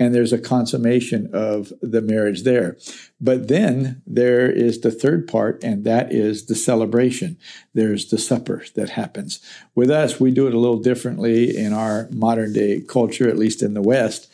and 0.01 0.13
there's 0.13 0.33
a 0.33 0.39
consummation 0.39 1.31
of 1.33 1.73
the 1.81 2.03
marriage 2.03 2.43
there. 2.43 2.77
But 3.21 3.47
then 3.47 4.03
there 4.07 4.51
is 4.51 4.81
the 4.81 4.91
third 4.91 5.29
part 5.29 5.63
and 5.63 5.85
that 5.85 6.11
is 6.11 6.47
the 6.47 6.57
celebration. 6.57 7.39
There's 7.75 8.11
the 8.11 8.19
supper 8.19 8.65
that 8.75 8.91
happens. 8.91 9.39
With 9.77 9.91
us 9.91 10.19
we 10.19 10.33
do 10.33 10.49
it 10.49 10.55
a 10.55 10.59
little 10.59 10.81
differently 10.81 11.57
in 11.57 11.73
our 11.73 12.09
modern 12.11 12.53
day 12.53 12.81
culture 12.81 13.29
at 13.29 13.39
least 13.39 13.63
in 13.63 13.75
the 13.75 13.83
west 13.83 14.29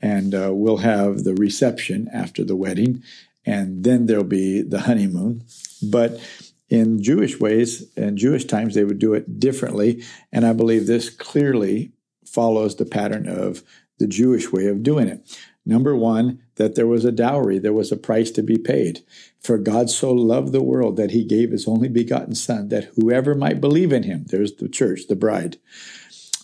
and 0.00 0.34
uh, 0.34 0.50
we'll 0.52 0.78
have 0.78 1.24
the 1.24 1.34
reception 1.34 2.08
after 2.12 2.44
the 2.44 2.56
wedding, 2.56 3.02
and 3.44 3.84
then 3.84 4.06
there'll 4.06 4.24
be 4.24 4.62
the 4.62 4.80
honeymoon. 4.80 5.44
But 5.82 6.20
in 6.68 7.02
Jewish 7.02 7.38
ways 7.40 7.84
and 7.96 8.18
Jewish 8.18 8.44
times, 8.44 8.74
they 8.74 8.84
would 8.84 8.98
do 8.98 9.14
it 9.14 9.40
differently, 9.40 10.04
and 10.32 10.46
I 10.46 10.52
believe 10.52 10.86
this 10.86 11.10
clearly 11.10 11.92
follows 12.26 12.76
the 12.76 12.84
pattern 12.84 13.28
of 13.28 13.62
the 13.98 14.06
Jewish 14.06 14.52
way 14.52 14.66
of 14.66 14.82
doing 14.82 15.08
it. 15.08 15.38
Number 15.64 15.96
one, 15.96 16.40
that 16.56 16.76
there 16.76 16.86
was 16.86 17.04
a 17.04 17.12
dowry, 17.12 17.58
there 17.58 17.72
was 17.72 17.90
a 17.90 17.96
price 17.96 18.30
to 18.32 18.42
be 18.42 18.56
paid. 18.56 19.00
For 19.40 19.58
God 19.58 19.90
so 19.90 20.12
loved 20.12 20.52
the 20.52 20.62
world 20.62 20.96
that 20.96 21.10
he 21.10 21.24
gave 21.24 21.50
his 21.50 21.66
only 21.66 21.88
begotten 21.88 22.34
Son, 22.34 22.68
that 22.68 22.90
whoever 22.96 23.34
might 23.34 23.60
believe 23.60 23.92
in 23.92 24.04
him, 24.04 24.26
there's 24.28 24.54
the 24.54 24.68
church, 24.68 25.08
the 25.08 25.16
bride, 25.16 25.58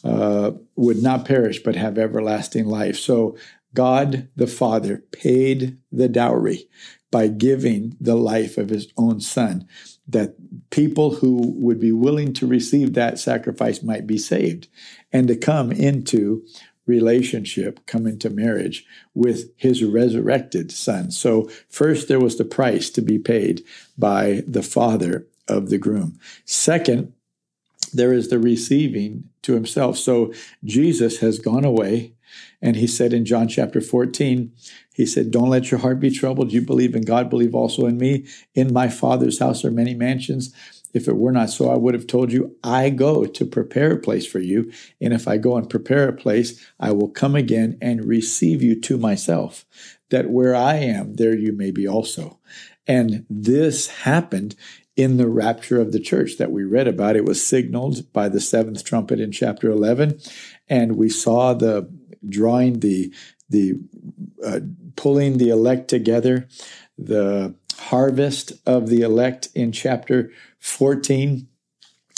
uh, 0.02 0.52
would 0.75 1.02
not 1.02 1.25
perish 1.25 1.62
but 1.62 1.76
have 1.76 1.99
everlasting 1.99 2.66
life. 2.66 2.99
So 2.99 3.37
God 3.75 4.28
the 4.35 4.49
Father 4.49 5.04
paid 5.12 5.78
the 5.90 6.09
dowry 6.09 6.68
by 7.11 7.28
giving 7.28 7.97
the 8.00 8.16
life 8.16 8.59
of 8.59 8.71
his 8.71 8.88
own 8.97 9.21
son 9.21 9.68
that 10.09 10.35
people 10.71 11.16
who 11.16 11.52
would 11.56 11.78
be 11.78 11.92
willing 11.92 12.32
to 12.35 12.47
receive 12.47 12.94
that 12.94 13.18
sacrifice 13.18 13.82
might 13.82 14.06
be 14.06 14.18
saved 14.18 14.68
and 15.12 15.28
to 15.28 15.37
come 15.37 15.71
into 15.71 16.44
relationship, 16.86 17.84
come 17.86 18.06
into 18.06 18.30
marriage 18.30 18.84
with 19.14 19.50
his 19.56 19.84
resurrected 19.84 20.72
son. 20.72 21.10
So, 21.10 21.48
first, 21.68 22.08
there 22.08 22.20
was 22.20 22.38
the 22.38 22.44
price 22.44 22.90
to 22.90 23.02
be 23.02 23.18
paid 23.18 23.62
by 23.96 24.42
the 24.46 24.62
father 24.62 25.26
of 25.48 25.70
the 25.70 25.78
groom. 25.78 26.18
Second, 26.44 27.12
there 27.92 28.12
is 28.12 28.28
the 28.28 28.38
receiving 28.38 29.28
to 29.42 29.54
himself. 29.54 29.98
So 29.98 30.32
Jesus 30.64 31.18
has 31.18 31.38
gone 31.38 31.64
away. 31.64 32.14
And 32.62 32.76
he 32.76 32.86
said 32.86 33.12
in 33.12 33.24
John 33.24 33.48
chapter 33.48 33.80
14, 33.80 34.52
he 34.94 35.04
said, 35.04 35.30
Don't 35.30 35.50
let 35.50 35.70
your 35.70 35.80
heart 35.80 36.00
be 36.00 36.10
troubled. 36.10 36.52
You 36.52 36.62
believe 36.62 36.94
in 36.94 37.02
God, 37.02 37.28
believe 37.28 37.54
also 37.54 37.86
in 37.86 37.98
me. 37.98 38.26
In 38.54 38.72
my 38.72 38.88
Father's 38.88 39.38
house 39.38 39.64
are 39.64 39.70
many 39.70 39.94
mansions. 39.94 40.54
If 40.92 41.08
it 41.08 41.16
were 41.16 41.32
not 41.32 41.50
so, 41.50 41.70
I 41.70 41.76
would 41.76 41.94
have 41.94 42.06
told 42.06 42.32
you, 42.32 42.56
I 42.62 42.90
go 42.90 43.25
to 43.25 43.44
prepare 43.44 43.92
a 43.92 44.00
place 44.00 44.26
for 44.26 44.38
you. 44.38 44.72
And 45.00 45.12
if 45.12 45.26
I 45.26 45.38
go 45.38 45.56
and 45.56 45.68
prepare 45.68 46.08
a 46.08 46.12
place, 46.12 46.64
I 46.78 46.92
will 46.92 47.08
come 47.08 47.34
again 47.34 47.78
and 47.80 48.04
receive 48.04 48.62
you 48.62 48.78
to 48.82 48.99
myself, 48.99 49.64
that 50.11 50.30
where 50.30 50.54
I 50.54 50.75
am, 50.75 51.14
there 51.14 51.34
you 51.34 51.52
may 51.52 51.70
be 51.70 51.88
also. 51.88 52.38
And 52.87 53.25
this 53.30 53.88
happened 53.88 54.54
in 54.96 55.16
the 55.16 55.28
rapture 55.28 55.80
of 55.80 55.92
the 55.92 56.00
church 56.00 56.37
that 56.38 56.50
we 56.50 56.64
read 56.64 56.87
about. 56.87 57.16
It 57.16 57.25
was 57.25 57.44
signaled 57.44 58.12
by 58.12 58.28
the 58.28 58.40
seventh 58.40 58.84
trumpet 58.84 59.20
in 59.20 59.32
chapter 59.32 59.70
11. 59.70 60.20
And 60.68 60.96
we 60.96 61.08
saw 61.08 61.54
the 61.54 61.90
drawing 62.28 62.80
the, 62.80 63.12
the 63.49 63.75
uh, 64.44 64.61
pulling 64.96 65.38
the 65.38 65.49
elect 65.49 65.88
together, 65.88 66.49
the 66.99 67.54
harvest 67.78 68.52
of 68.66 68.88
the 68.88 69.02
elect 69.02 69.48
in 69.54 69.72
chapter 69.72 70.30
14. 70.58 71.48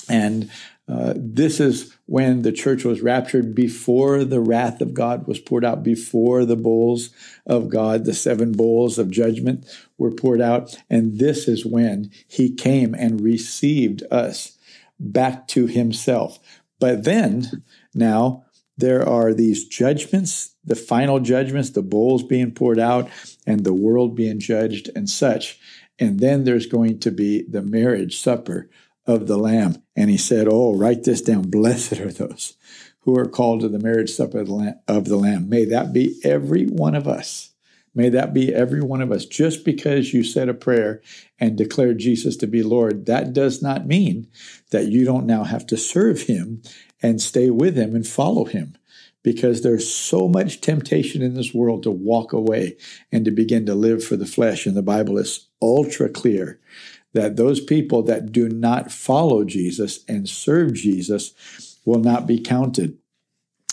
And 0.09 0.51
uh, 0.87 1.15
this 1.17 1.61
is 1.61 1.97
when 2.07 2.43
the 2.43 2.53
church 2.53 2.85
was 2.85 3.01
raptured 3.01 3.55
before 3.55 4.25
the 4.25 4.41
wrath 4.41 4.83
of 4.83 4.93
God 4.93 5.27
was 5.27 5.39
poured 5.39 5.65
out, 5.65 5.83
before 5.83 6.45
the 6.45 6.57
bowls 6.57 7.11
of 7.47 7.71
God, 7.71 8.05
the 8.05 8.13
seven 8.13 8.53
bowls 8.53 8.99
of 8.99 9.11
judgment 9.11 9.65
were 9.97 10.11
poured 10.11 10.43
out. 10.43 10.77
And 10.91 11.19
this 11.19 11.49
is 11.49 11.65
when 11.65 12.11
he 12.29 12.55
came 12.55 12.95
and 12.95 13.23
received 13.23 14.03
us 14.11 14.59
back 15.01 15.49
to 15.49 15.67
himself. 15.67 16.39
But 16.79 17.05
then, 17.05 17.63
now, 17.95 18.45
there 18.77 19.09
are 19.09 19.33
these 19.33 19.67
judgments, 19.67 20.55
the 20.65 20.75
final 20.75 21.21
judgments, 21.21 21.71
the 21.71 21.83
bowls 21.83 22.23
being 22.23 22.51
poured 22.51 22.79
out, 22.79 23.09
and 23.47 23.65
the 23.65 23.75
world 23.75 24.15
being 24.15 24.41
judged 24.41 24.91
and 24.95 25.09
such. 25.09 25.59
And 25.99 26.21
then 26.21 26.45
there's 26.45 26.67
going 26.67 26.99
to 27.01 27.11
be 27.11 27.43
the 27.43 27.63
marriage 27.63 28.19
supper 28.19 28.69
of 29.07 29.27
the 29.27 29.37
Lamb. 29.37 29.83
And 29.95 30.11
he 30.11 30.17
said, 30.17 30.49
Oh, 30.51 30.75
write 30.75 31.05
this 31.05 31.21
down. 31.21 31.51
Blessed 31.51 32.01
are 32.01 32.13
those 32.13 32.57
who 33.01 33.19
are 33.19 33.27
called 33.27 33.61
to 33.61 33.69
the 33.69 33.79
marriage 33.79 34.11
supper 34.11 34.41
of 34.41 35.05
the 35.05 35.17
Lamb. 35.17 35.49
May 35.49 35.65
that 35.67 35.93
be 35.93 36.19
every 36.25 36.65
one 36.65 36.95
of 36.95 37.07
us. 37.07 37.51
May 37.95 38.09
that 38.09 38.35
be 38.35 38.53
every 38.53 38.81
one 38.81 39.01
of 39.01 39.13
us. 39.13 39.25
Just 39.25 39.65
because 39.65 40.13
you 40.13 40.25
said 40.25 40.49
a 40.49 40.55
prayer 40.55 41.01
and 41.39 41.57
declared 41.57 41.99
Jesus 41.99 42.37
to 42.39 42.47
be 42.47 42.63
Lord, 42.63 43.07
that 43.07 43.33
does 43.33 43.63
not 43.63 43.87
mean 43.87 44.27
that 44.71 44.89
you 44.89 45.05
don't 45.05 45.27
now 45.27 45.45
have 45.45 45.67
to 45.69 45.77
serve 45.77 46.23
him 46.23 46.63
and 47.03 47.21
stay 47.21 47.51
with 47.51 47.77
him 47.77 47.95
and 47.95 48.07
follow 48.07 48.47
him. 48.47 48.77
Because 49.25 49.63
there's 49.63 49.93
so 49.93 50.29
much 50.29 50.61
temptation 50.61 51.23
in 51.23 51.35
this 51.35 51.53
world 51.53 51.83
to 51.83 51.91
walk 51.91 52.33
away 52.33 52.77
and 53.11 53.25
to 53.25 53.33
begin 53.33 53.67
to 53.67 53.75
live 53.75 54.05
for 54.05 54.17
the 54.17 54.27
flesh. 54.27 54.67
And 54.67 54.77
the 54.77 54.83
Bible 54.83 55.19
is 55.19 55.49
ultra 55.61 56.09
clear 56.09 56.61
that 57.15 57.37
those 57.37 57.61
people 57.61 58.03
that 58.05 58.31
do 58.31 58.49
not 58.49 58.93
follow 58.93 59.45
Jesus 59.45 60.05
and 60.07 60.29
serve 60.29 60.75
Jesus 60.75 61.79
will 61.85 62.01
not 62.01 62.27
be 62.27 62.39
counted 62.39 62.99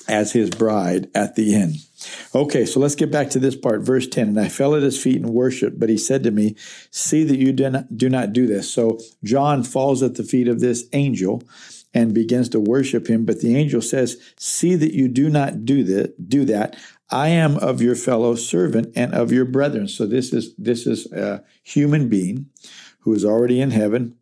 as 0.08 0.32
his 0.32 0.50
bride 0.50 1.10
at 1.14 1.36
the 1.36 1.56
end. 1.56 1.76
Okay, 2.34 2.66
so 2.66 2.80
let's 2.80 2.96
get 2.96 3.12
back 3.12 3.30
to 3.32 3.40
this 3.40 3.56
part, 3.56 3.82
verse 3.82 4.08
10. 4.08 4.30
And 4.30 4.40
I 4.40 4.50
fell 4.50 4.76
at 4.76 4.84
his 4.84 5.02
feet 5.02 5.18
and 5.18 5.30
worshiped, 5.30 5.80
but 5.80 5.90
he 5.90 5.98
said 5.98 6.24
to 6.24 6.32
me, 6.32 6.56
See 6.90 7.24
that 7.24 7.38
you 7.38 7.52
do 7.54 7.70
not, 7.70 7.98
do 7.98 8.10
not 8.10 8.34
do 8.34 8.48
this. 8.48 8.72
So 8.72 9.00
John 9.24 9.64
falls 9.64 10.02
at 10.02 10.16
the 10.16 10.24
feet 10.24 10.48
of 10.48 10.60
this 10.60 10.86
angel 10.94 11.44
and 11.94 12.14
begins 12.14 12.50
to 12.50 12.60
worship 12.60 13.08
him. 13.08 13.26
But 13.26 13.42
the 13.42 13.56
angel 13.56 13.82
says, 13.82 14.22
See 14.38 14.76
that 14.76 14.94
you 14.94 15.08
do 15.08 15.30
not 15.30 15.66
do 15.66 15.84
that, 15.84 16.30
do 16.30 16.46
that. 16.46 16.76
I 17.10 17.28
am 17.30 17.58
of 17.58 17.82
your 17.82 17.96
fellow 17.96 18.36
servant 18.36 18.94
and 18.96 19.14
of 19.14 19.32
your 19.32 19.46
brethren. 19.46 19.88
So 19.88 20.06
this 20.06 20.32
is 20.32 20.56
this 20.56 20.88
is 20.88 21.12
a 21.12 21.44
human 21.64 22.08
being 22.08 22.48
who 23.00 23.14
is 23.14 23.26
already 23.26 23.60
in 23.60 23.72
heaven. 23.72 24.16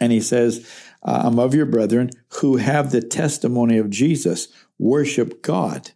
And 0.00 0.12
he 0.12 0.20
says, 0.20 0.66
uh, 1.02 1.22
I'm 1.24 1.38
of 1.38 1.54
your 1.54 1.66
brethren 1.66 2.10
who 2.40 2.56
have 2.56 2.90
the 2.90 3.02
testimony 3.02 3.78
of 3.78 3.90
Jesus. 3.90 4.48
Worship 4.78 5.42
God. 5.42 5.90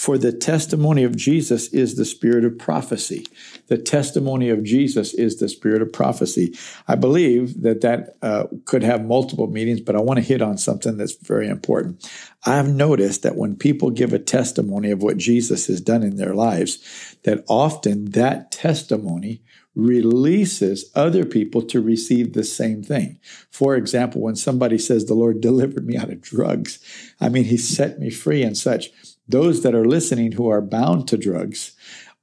For 0.00 0.16
the 0.16 0.32
testimony 0.32 1.04
of 1.04 1.14
Jesus 1.14 1.68
is 1.74 1.96
the 1.96 2.06
spirit 2.06 2.42
of 2.46 2.58
prophecy. 2.58 3.26
The 3.66 3.76
testimony 3.76 4.48
of 4.48 4.64
Jesus 4.64 5.12
is 5.12 5.36
the 5.36 5.48
spirit 5.50 5.82
of 5.82 5.92
prophecy. 5.92 6.56
I 6.88 6.94
believe 6.94 7.60
that 7.60 7.82
that 7.82 8.16
uh, 8.22 8.46
could 8.64 8.82
have 8.82 9.04
multiple 9.04 9.48
meanings, 9.48 9.82
but 9.82 9.94
I 9.94 10.00
want 10.00 10.16
to 10.16 10.24
hit 10.24 10.40
on 10.40 10.56
something 10.56 10.96
that's 10.96 11.16
very 11.16 11.48
important. 11.48 12.10
I've 12.46 12.70
noticed 12.70 13.22
that 13.24 13.36
when 13.36 13.56
people 13.56 13.90
give 13.90 14.14
a 14.14 14.18
testimony 14.18 14.90
of 14.90 15.02
what 15.02 15.18
Jesus 15.18 15.66
has 15.66 15.82
done 15.82 16.02
in 16.02 16.16
their 16.16 16.34
lives, 16.34 16.78
that 17.24 17.44
often 17.46 18.06
that 18.12 18.50
testimony 18.50 19.42
releases 19.74 20.90
other 20.94 21.26
people 21.26 21.60
to 21.62 21.80
receive 21.80 22.32
the 22.32 22.44
same 22.44 22.82
thing. 22.82 23.18
For 23.50 23.76
example, 23.76 24.22
when 24.22 24.36
somebody 24.36 24.78
says, 24.78 25.04
The 25.04 25.14
Lord 25.14 25.42
delivered 25.42 25.86
me 25.86 25.98
out 25.98 26.10
of 26.10 26.22
drugs, 26.22 26.78
I 27.20 27.28
mean, 27.28 27.44
He 27.44 27.58
set 27.58 27.98
me 27.98 28.08
free 28.08 28.42
and 28.42 28.56
such. 28.56 28.88
Those 29.30 29.62
that 29.62 29.74
are 29.74 29.84
listening 29.84 30.32
who 30.32 30.48
are 30.48 30.60
bound 30.60 31.06
to 31.08 31.16
drugs 31.16 31.72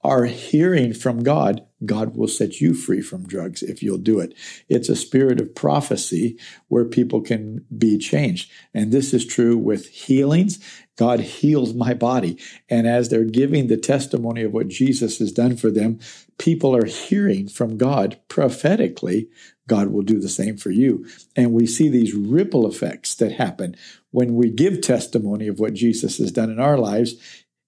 are 0.03 0.25
hearing 0.25 0.93
from 0.93 1.23
God, 1.23 1.65
God 1.85 2.15
will 2.15 2.27
set 2.27 2.59
you 2.59 2.73
free 2.73 3.01
from 3.01 3.27
drugs 3.27 3.63
if 3.63 3.81
you'll 3.81 3.97
do 3.97 4.19
it. 4.19 4.33
It's 4.69 4.89
a 4.89 4.95
spirit 4.95 5.39
of 5.39 5.55
prophecy 5.55 6.37
where 6.67 6.85
people 6.85 7.21
can 7.21 7.65
be 7.75 7.97
changed. 7.97 8.51
And 8.73 8.91
this 8.91 9.13
is 9.13 9.25
true 9.25 9.57
with 9.57 9.87
healings. 9.87 10.59
God 10.97 11.19
heals 11.21 11.73
my 11.73 11.93
body. 11.93 12.39
And 12.69 12.87
as 12.87 13.09
they're 13.09 13.23
giving 13.23 13.67
the 13.67 13.77
testimony 13.77 14.43
of 14.43 14.53
what 14.53 14.67
Jesus 14.67 15.19
has 15.19 15.31
done 15.31 15.55
for 15.55 15.71
them, 15.71 15.99
people 16.37 16.75
are 16.75 16.85
hearing 16.85 17.47
from 17.47 17.77
God 17.77 18.19
prophetically. 18.27 19.29
God 19.67 19.89
will 19.89 20.01
do 20.01 20.19
the 20.19 20.29
same 20.29 20.57
for 20.57 20.71
you. 20.71 21.05
And 21.35 21.53
we 21.53 21.67
see 21.67 21.89
these 21.89 22.13
ripple 22.13 22.67
effects 22.67 23.15
that 23.15 23.33
happen 23.33 23.75
when 24.11 24.35
we 24.35 24.49
give 24.49 24.81
testimony 24.81 25.47
of 25.47 25.59
what 25.59 25.73
Jesus 25.73 26.17
has 26.17 26.31
done 26.31 26.49
in 26.49 26.59
our 26.59 26.77
lives. 26.77 27.15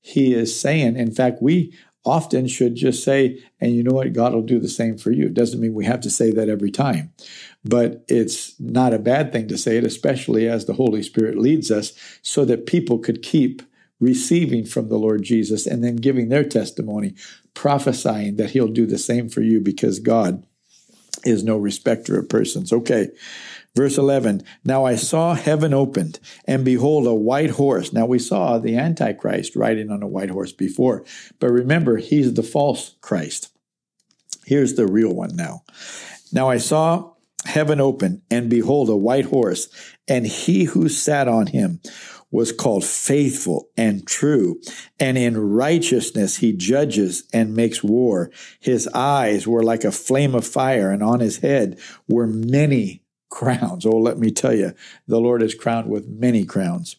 He 0.02 0.34
is 0.34 0.60
saying, 0.60 0.96
in 0.96 1.12
fact, 1.12 1.42
we 1.42 1.74
often 2.06 2.48
should 2.48 2.76
just 2.76 3.04
say, 3.04 3.44
and 3.60 3.76
you 3.76 3.84
know 3.84 3.94
what, 3.94 4.14
God 4.14 4.34
will 4.34 4.42
do 4.42 4.60
the 4.60 4.70
same 4.70 4.98
for 4.98 5.12
you. 5.12 5.28
It 5.28 5.34
doesn't 5.34 5.60
mean 5.60 5.74
we 5.74 5.86
have 5.86 6.00
to 6.02 6.10
say 6.10 6.32
that 6.32 6.50
every 6.50 6.72
time, 6.72 7.14
but 7.64 8.06
it's 8.08 8.60
not 8.60 8.94
a 8.94 9.00
bad 9.00 9.32
thing 9.32 9.48
to 9.50 9.58
say 9.58 9.78
it, 9.78 9.84
especially 9.84 10.48
as 10.48 10.66
the 10.66 10.74
Holy 10.74 11.04
Spirit 11.04 11.38
leads 11.38 11.70
us, 11.70 11.94
so 12.22 12.46
that 12.46 12.66
people 12.66 13.00
could 13.00 13.22
keep 13.22 13.62
receiving 14.00 14.66
from 14.66 14.88
the 14.88 14.98
Lord 14.98 15.24
Jesus 15.24 15.68
and 15.68 15.84
then 15.84 15.98
giving 15.98 16.30
their 16.30 16.46
testimony, 16.46 17.16
prophesying 17.54 18.38
that 18.38 18.52
He'll 18.52 18.70
do 18.70 18.86
the 18.86 18.98
same 18.98 19.28
for 19.28 19.42
you 19.42 19.60
because 19.60 20.00
God 20.00 20.46
is 21.24 21.44
no 21.44 21.58
respecter 21.58 22.18
of 22.18 22.30
persons. 22.30 22.72
Okay. 22.72 23.10
Verse 23.76 23.98
11 23.98 24.44
Now 24.64 24.86
I 24.86 24.96
saw 24.96 25.36
heaven 25.36 25.74
opened, 25.74 26.20
and 26.46 26.66
behold, 26.66 27.08
a 27.08 27.14
white 27.14 27.52
horse. 27.52 27.94
Now 27.94 28.06
we 28.06 28.20
saw 28.20 28.58
the 28.58 28.76
Antichrist 28.76 29.56
riding 29.56 29.92
on 29.92 30.04
a 30.04 30.08
white 30.08 30.30
horse 30.30 30.52
before, 30.52 31.06
but 31.40 31.50
remember, 31.50 31.98
he's 31.98 32.34
the 32.34 32.44
false 32.44 32.96
Christ. 33.02 33.50
Here's 34.46 34.74
the 34.74 34.88
real 34.88 35.14
one 35.14 35.36
now. 35.36 35.64
Now 36.34 36.50
I 36.50 36.58
saw 36.58 37.14
heaven 37.46 37.80
open, 37.80 38.22
and 38.30 38.50
behold, 38.50 38.90
a 38.90 38.96
white 38.96 39.26
horse, 39.26 39.70
and 40.08 40.26
he 40.26 40.66
who 40.66 40.90
sat 40.90 41.28
on 41.28 41.48
him 41.48 41.80
was 42.32 42.52
called 42.52 42.86
faithful 42.86 43.70
and 43.76 44.06
true, 44.06 44.60
and 45.00 45.18
in 45.18 45.38
righteousness 45.38 46.38
he 46.38 46.54
judges 46.54 47.24
and 47.34 47.56
makes 47.56 47.84
war. 47.84 48.30
His 48.60 48.88
eyes 48.94 49.48
were 49.48 49.64
like 49.64 49.84
a 49.84 49.92
flame 49.92 50.36
of 50.36 50.46
fire, 50.46 50.92
and 50.92 51.02
on 51.02 51.20
his 51.20 51.38
head 51.38 51.80
were 52.08 52.28
many 52.28 53.04
crowns. 53.30 53.86
Oh, 53.86 53.98
let 53.98 54.18
me 54.18 54.32
tell 54.32 54.54
you, 54.54 54.74
the 55.08 55.20
Lord 55.20 55.42
is 55.42 55.56
crowned 55.56 55.90
with 55.90 56.08
many 56.08 56.46
crowns. 56.46 56.96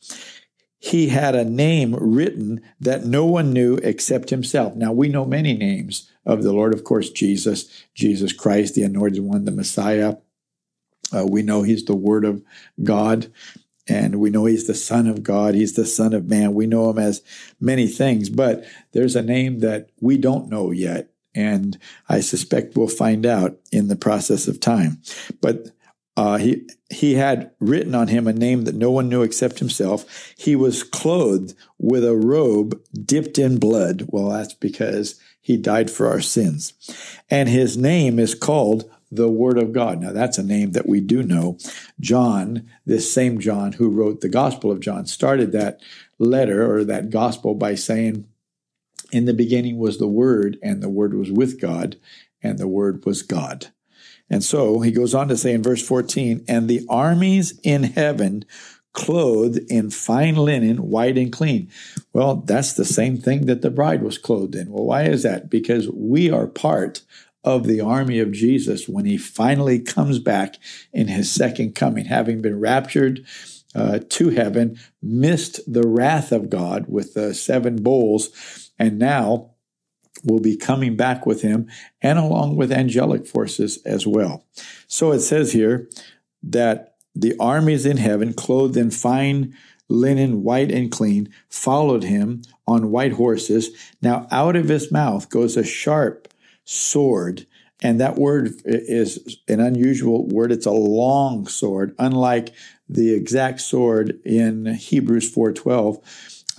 He 0.78 1.08
had 1.08 1.34
a 1.34 1.44
name 1.44 1.94
written 1.94 2.62
that 2.80 3.04
no 3.04 3.26
one 3.26 3.52
knew 3.52 3.76
except 3.82 4.30
himself. 4.30 4.74
Now, 4.74 4.92
we 4.92 5.08
know 5.08 5.26
many 5.26 5.54
names 5.54 6.10
of 6.24 6.42
the 6.42 6.52
Lord. 6.52 6.72
Of 6.72 6.84
course, 6.84 7.10
Jesus, 7.10 7.84
Jesus 7.94 8.32
Christ, 8.32 8.74
the 8.74 8.82
anointed 8.82 9.22
one, 9.22 9.44
the 9.44 9.50
Messiah. 9.50 10.16
Uh, 11.14 11.26
we 11.26 11.42
know 11.42 11.62
he's 11.62 11.84
the 11.84 11.96
Word 11.96 12.24
of 12.24 12.42
God, 12.82 13.30
and 13.88 14.20
we 14.20 14.30
know 14.30 14.44
he's 14.44 14.66
the 14.66 14.74
Son 14.74 15.06
of 15.06 15.22
God. 15.22 15.54
He's 15.54 15.74
the 15.74 15.86
Son 15.86 16.12
of 16.12 16.28
Man. 16.28 16.54
We 16.54 16.66
know 16.66 16.90
him 16.90 16.98
as 16.98 17.22
many 17.60 17.86
things, 17.86 18.30
but 18.30 18.64
there's 18.92 19.16
a 19.16 19.22
name 19.22 19.60
that 19.60 19.90
we 20.00 20.16
don't 20.16 20.48
know 20.48 20.70
yet. 20.70 21.10
And 21.34 21.78
I 22.08 22.20
suspect 22.20 22.76
we'll 22.76 22.88
find 22.88 23.24
out 23.24 23.58
in 23.70 23.88
the 23.88 23.96
process 23.96 24.48
of 24.48 24.60
time. 24.60 25.00
But 25.40 25.68
uh, 26.16 26.38
he 26.38 26.68
he 26.90 27.14
had 27.14 27.52
written 27.60 27.94
on 27.94 28.08
him 28.08 28.26
a 28.26 28.32
name 28.32 28.64
that 28.64 28.74
no 28.74 28.90
one 28.90 29.08
knew 29.08 29.22
except 29.22 29.60
himself. 29.60 30.34
He 30.36 30.56
was 30.56 30.82
clothed 30.82 31.54
with 31.78 32.04
a 32.04 32.16
robe 32.16 32.80
dipped 33.06 33.38
in 33.38 33.58
blood. 33.58 34.06
Well, 34.08 34.28
that's 34.28 34.54
because 34.54 35.20
he 35.40 35.56
died 35.56 35.90
for 35.90 36.08
our 36.08 36.20
sins, 36.20 36.74
and 37.30 37.48
his 37.48 37.76
name 37.76 38.18
is 38.18 38.34
called 38.34 38.90
the 39.10 39.28
Word 39.28 39.58
of 39.58 39.72
God. 39.72 40.00
Now, 40.00 40.12
that's 40.12 40.38
a 40.38 40.42
name 40.42 40.72
that 40.72 40.88
we 40.88 41.00
do 41.00 41.22
know. 41.22 41.58
John, 41.98 42.68
this 42.86 43.12
same 43.12 43.40
John 43.40 43.72
who 43.72 43.88
wrote 43.88 44.20
the 44.20 44.28
Gospel 44.28 44.70
of 44.70 44.80
John, 44.80 45.06
started 45.06 45.52
that 45.52 45.80
letter 46.18 46.72
or 46.72 46.84
that 46.84 47.10
gospel 47.10 47.54
by 47.54 47.74
saying, 47.74 48.26
"In 49.12 49.24
the 49.24 49.34
beginning 49.34 49.78
was 49.78 49.98
the 49.98 50.08
Word, 50.08 50.58
and 50.62 50.82
the 50.82 50.88
Word 50.88 51.14
was 51.14 51.32
with 51.32 51.60
God, 51.60 51.96
and 52.42 52.58
the 52.58 52.68
Word 52.68 53.04
was 53.04 53.22
God." 53.22 53.66
And 54.28 54.44
so 54.44 54.80
he 54.80 54.92
goes 54.92 55.12
on 55.12 55.26
to 55.28 55.36
say 55.36 55.52
in 55.52 55.62
verse 55.62 55.82
14, 55.82 56.44
and 56.46 56.68
the 56.68 56.86
armies 56.88 57.58
in 57.64 57.82
heaven 57.82 58.44
clothed 58.92 59.58
in 59.68 59.90
fine 59.90 60.36
linen, 60.36 60.88
white 60.88 61.16
and 61.18 61.32
clean. 61.32 61.68
Well, 62.12 62.36
that's 62.46 62.72
the 62.72 62.84
same 62.84 63.16
thing 63.16 63.46
that 63.46 63.62
the 63.62 63.70
bride 63.70 64.02
was 64.02 64.18
clothed 64.18 64.54
in. 64.54 64.70
Well, 64.70 64.84
why 64.84 65.04
is 65.04 65.22
that? 65.22 65.48
Because 65.50 65.88
we 65.90 66.30
are 66.30 66.46
part 66.46 67.02
of 67.44 67.66
the 67.66 67.80
army 67.80 68.18
of 68.18 68.32
Jesus 68.32 68.88
when 68.88 69.04
he 69.04 69.16
finally 69.16 69.78
comes 69.78 70.18
back 70.18 70.56
in 70.92 71.08
his 71.08 71.30
second 71.30 71.74
coming, 71.74 72.04
having 72.04 72.42
been 72.42 72.60
raptured 72.60 73.24
uh, 73.74 74.00
to 74.08 74.30
heaven, 74.30 74.78
missed 75.02 75.60
the 75.72 75.86
wrath 75.86 76.32
of 76.32 76.50
God 76.50 76.86
with 76.88 77.14
the 77.14 77.32
seven 77.34 77.82
bowls, 77.82 78.70
and 78.78 78.98
now 78.98 79.50
will 80.24 80.40
be 80.40 80.56
coming 80.56 80.96
back 80.96 81.24
with 81.24 81.42
him 81.42 81.68
and 82.02 82.18
along 82.18 82.56
with 82.56 82.72
angelic 82.72 83.26
forces 83.26 83.78
as 83.84 84.06
well. 84.06 84.44
So 84.86 85.12
it 85.12 85.20
says 85.20 85.52
here 85.52 85.88
that 86.42 86.96
the 87.14 87.34
armies 87.40 87.86
in 87.86 87.96
heaven, 87.96 88.34
clothed 88.34 88.76
in 88.76 88.90
fine 88.90 89.56
linen, 89.88 90.42
white 90.42 90.70
and 90.70 90.90
clean, 90.90 91.32
followed 91.48 92.04
him 92.04 92.42
on 92.66 92.90
white 92.90 93.12
horses. 93.12 93.70
Now 94.02 94.26
out 94.30 94.56
of 94.56 94.68
his 94.68 94.92
mouth 94.92 95.28
goes 95.30 95.56
a 95.56 95.64
sharp 95.64 96.28
sword. 96.70 97.46
And 97.82 98.00
that 98.00 98.16
word 98.16 98.52
is 98.64 99.38
an 99.48 99.58
unusual 99.58 100.28
word. 100.28 100.52
It's 100.52 100.66
a 100.66 100.70
long 100.70 101.46
sword, 101.48 101.94
unlike 101.98 102.54
the 102.88 103.12
exact 103.14 103.60
sword 103.60 104.20
in 104.24 104.66
Hebrews 104.66 105.34
4:12 105.34 106.00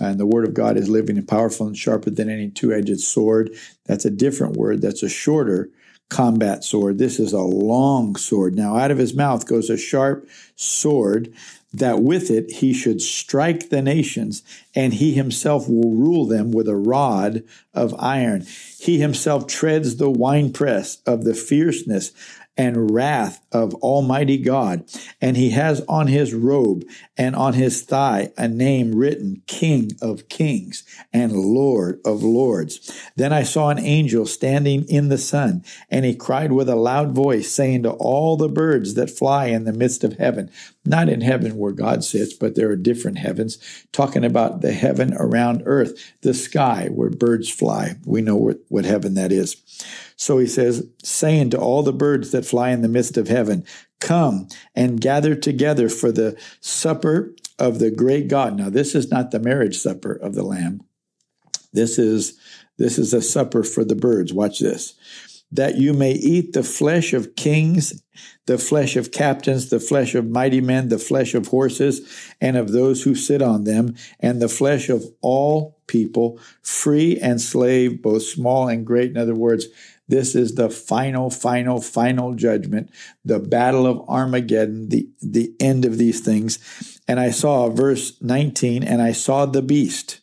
and 0.00 0.18
the 0.18 0.26
word 0.26 0.46
of 0.46 0.54
God 0.54 0.76
is 0.76 0.88
living 0.88 1.16
and 1.16 1.26
powerful 1.26 1.66
and 1.66 1.76
sharper 1.76 2.10
than 2.10 2.28
any 2.28 2.50
two 2.50 2.74
edged 2.74 3.00
sword. 3.00 3.54
That's 3.86 4.04
a 4.04 4.10
different 4.10 4.56
word. 4.56 4.82
That's 4.82 5.02
a 5.02 5.08
shorter 5.08 5.70
combat 6.10 6.64
sword. 6.64 6.98
This 6.98 7.18
is 7.18 7.32
a 7.32 7.40
long 7.40 8.16
sword. 8.16 8.54
Now, 8.54 8.76
out 8.76 8.90
of 8.90 8.98
his 8.98 9.14
mouth 9.14 9.46
goes 9.46 9.70
a 9.70 9.78
sharp 9.78 10.28
sword 10.56 11.32
that 11.72 12.02
with 12.02 12.30
it 12.30 12.50
he 12.50 12.72
should 12.72 13.00
strike 13.00 13.70
the 13.70 13.82
nations, 13.82 14.42
and 14.74 14.94
he 14.94 15.14
himself 15.14 15.68
will 15.68 15.94
rule 15.94 16.26
them 16.26 16.52
with 16.52 16.68
a 16.68 16.76
rod 16.76 17.42
of 17.72 17.94
iron. 17.98 18.44
He 18.78 18.98
himself 18.98 19.46
treads 19.46 19.96
the 19.96 20.10
winepress 20.10 20.98
of 21.06 21.24
the 21.24 21.34
fierceness 21.34 22.12
and 22.56 22.90
wrath 22.90 23.40
of 23.50 23.74
Almighty 23.76 24.38
God. 24.38 24.84
And 25.20 25.36
he 25.36 25.50
has 25.50 25.80
on 25.88 26.06
his 26.06 26.34
robe 26.34 26.84
and 27.16 27.34
on 27.34 27.54
his 27.54 27.82
thigh 27.82 28.32
a 28.36 28.48
name 28.48 28.94
written 28.94 29.42
King 29.46 29.92
of 30.00 30.28
Kings 30.28 30.84
and 31.12 31.32
Lord 31.32 32.00
of 32.04 32.22
Lords. 32.22 32.92
Then 33.16 33.32
I 33.32 33.42
saw 33.42 33.70
an 33.70 33.78
angel 33.78 34.26
standing 34.26 34.84
in 34.88 35.08
the 35.08 35.18
sun, 35.18 35.64
and 35.90 36.04
he 36.04 36.14
cried 36.14 36.52
with 36.52 36.68
a 36.68 36.76
loud 36.76 37.12
voice, 37.12 37.52
saying 37.52 37.84
to 37.84 37.90
all 37.90 38.36
the 38.36 38.48
birds 38.48 38.94
that 38.94 39.10
fly 39.10 39.46
in 39.46 39.64
the 39.64 39.72
midst 39.72 40.04
of 40.04 40.18
heaven, 40.18 40.50
not 40.84 41.08
in 41.08 41.20
heaven 41.20 41.56
where 41.56 41.72
God 41.72 42.04
sits, 42.04 42.32
but 42.32 42.54
there 42.54 42.70
are 42.70 42.76
different 42.76 43.18
heavens, 43.18 43.58
talking 43.92 44.24
about 44.24 44.60
the 44.60 44.72
heaven 44.72 45.14
around 45.14 45.62
earth, 45.64 46.12
the 46.22 46.34
sky 46.34 46.88
where 46.92 47.10
birds 47.10 47.50
fly. 47.50 47.96
We 48.04 48.20
know 48.20 48.36
what, 48.36 48.58
what 48.68 48.84
heaven 48.84 49.14
that 49.14 49.32
is. 49.32 49.56
So 50.22 50.38
he 50.38 50.46
says, 50.46 50.86
saying 51.02 51.50
to 51.50 51.58
all 51.58 51.82
the 51.82 51.92
birds 51.92 52.30
that 52.30 52.46
fly 52.46 52.70
in 52.70 52.82
the 52.82 52.88
midst 52.88 53.16
of 53.16 53.26
heaven, 53.26 53.64
Come 53.98 54.46
and 54.72 55.00
gather 55.00 55.34
together 55.34 55.88
for 55.88 56.12
the 56.12 56.40
supper 56.60 57.34
of 57.58 57.80
the 57.80 57.90
great 57.90 58.28
God. 58.28 58.56
Now, 58.56 58.70
this 58.70 58.94
is 58.94 59.10
not 59.10 59.32
the 59.32 59.40
marriage 59.40 59.76
supper 59.78 60.12
of 60.12 60.36
the 60.36 60.44
Lamb. 60.44 60.84
This 61.72 61.98
is 61.98 62.38
this 62.78 62.98
is 62.98 63.12
a 63.12 63.20
supper 63.20 63.64
for 63.64 63.84
the 63.84 63.96
birds. 63.96 64.32
Watch 64.32 64.60
this. 64.60 64.94
That 65.50 65.78
you 65.78 65.92
may 65.92 66.12
eat 66.12 66.52
the 66.52 66.62
flesh 66.62 67.12
of 67.12 67.34
kings, 67.34 68.00
the 68.46 68.58
flesh 68.58 68.94
of 68.94 69.10
captains, 69.10 69.70
the 69.70 69.80
flesh 69.80 70.14
of 70.14 70.28
mighty 70.28 70.60
men, 70.60 70.88
the 70.88 70.98
flesh 70.98 71.34
of 71.34 71.48
horses, 71.48 72.32
and 72.40 72.56
of 72.56 72.70
those 72.70 73.02
who 73.02 73.16
sit 73.16 73.42
on 73.42 73.64
them, 73.64 73.96
and 74.20 74.40
the 74.40 74.48
flesh 74.48 74.88
of 74.88 75.04
all 75.20 75.80
people, 75.88 76.38
free 76.62 77.18
and 77.18 77.40
slave, 77.40 78.00
both 78.00 78.22
small 78.22 78.68
and 78.68 78.86
great. 78.86 79.10
In 79.10 79.18
other 79.18 79.34
words, 79.34 79.66
this 80.08 80.34
is 80.34 80.54
the 80.54 80.68
final, 80.68 81.30
final, 81.30 81.80
final 81.80 82.34
judgment, 82.34 82.90
the 83.24 83.38
battle 83.38 83.86
of 83.86 84.08
Armageddon, 84.08 84.88
the, 84.88 85.08
the 85.20 85.54
end 85.60 85.84
of 85.84 85.98
these 85.98 86.20
things. 86.20 87.00
And 87.06 87.20
I 87.20 87.30
saw 87.30 87.68
verse 87.68 88.20
19, 88.20 88.82
and 88.82 89.00
I 89.00 89.12
saw 89.12 89.46
the 89.46 89.62
beast, 89.62 90.20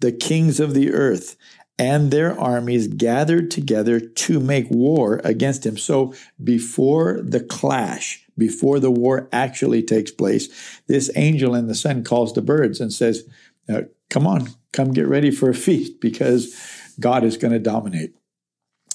the 0.00 0.12
kings 0.12 0.60
of 0.60 0.74
the 0.74 0.92
earth, 0.92 1.36
and 1.78 2.10
their 2.10 2.38
armies 2.38 2.88
gathered 2.88 3.50
together 3.50 4.00
to 4.00 4.38
make 4.38 4.70
war 4.70 5.20
against 5.24 5.64
him. 5.64 5.78
So 5.78 6.12
before 6.42 7.20
the 7.22 7.40
clash, 7.40 8.26
before 8.36 8.80
the 8.80 8.90
war 8.90 9.28
actually 9.32 9.82
takes 9.82 10.10
place, 10.10 10.80
this 10.88 11.10
angel 11.16 11.54
in 11.54 11.68
the 11.68 11.74
sun 11.74 12.04
calls 12.04 12.34
the 12.34 12.42
birds 12.42 12.80
and 12.80 12.92
says, 12.92 13.26
uh, 13.68 13.82
Come 14.10 14.26
on, 14.26 14.48
come 14.72 14.92
get 14.92 15.06
ready 15.06 15.30
for 15.30 15.48
a 15.48 15.54
feast 15.54 16.00
because 16.00 16.54
God 16.98 17.24
is 17.24 17.36
going 17.36 17.52
to 17.52 17.60
dominate. 17.60 18.14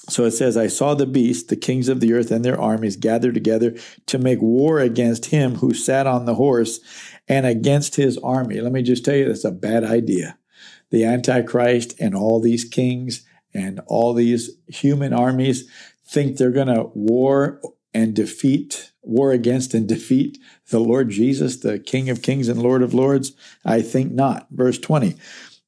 So 0.07 0.25
it 0.25 0.31
says, 0.31 0.55
I 0.55 0.67
saw 0.67 0.93
the 0.93 1.07
beast, 1.07 1.47
the 1.47 1.55
kings 1.55 1.89
of 1.89 1.99
the 1.99 2.13
earth 2.13 2.31
and 2.31 2.45
their 2.45 2.59
armies 2.59 2.95
gathered 2.95 3.33
together 3.33 3.75
to 4.05 4.19
make 4.19 4.41
war 4.41 4.79
against 4.79 5.27
him 5.27 5.55
who 5.55 5.73
sat 5.73 6.05
on 6.05 6.25
the 6.25 6.35
horse 6.35 6.79
and 7.27 7.45
against 7.45 7.95
his 7.95 8.17
army. 8.19 8.61
Let 8.61 8.71
me 8.71 8.83
just 8.83 9.03
tell 9.03 9.15
you, 9.15 9.27
that's 9.27 9.45
a 9.45 9.51
bad 9.51 9.83
idea. 9.83 10.37
The 10.91 11.05
Antichrist 11.05 11.95
and 11.99 12.15
all 12.15 12.39
these 12.39 12.65
kings 12.65 13.25
and 13.53 13.81
all 13.87 14.13
these 14.13 14.51
human 14.67 15.13
armies 15.13 15.69
think 16.05 16.37
they're 16.37 16.51
going 16.51 16.67
to 16.67 16.91
war 16.93 17.59
and 17.93 18.13
defeat, 18.13 18.91
war 19.01 19.31
against 19.31 19.73
and 19.73 19.87
defeat 19.87 20.37
the 20.69 20.79
Lord 20.79 21.09
Jesus, 21.09 21.57
the 21.57 21.79
King 21.79 22.09
of 22.09 22.21
kings 22.21 22.47
and 22.47 22.61
Lord 22.61 22.83
of 22.83 22.93
lords? 22.93 23.33
I 23.63 23.81
think 23.81 24.11
not. 24.11 24.47
Verse 24.51 24.77
20. 24.77 25.15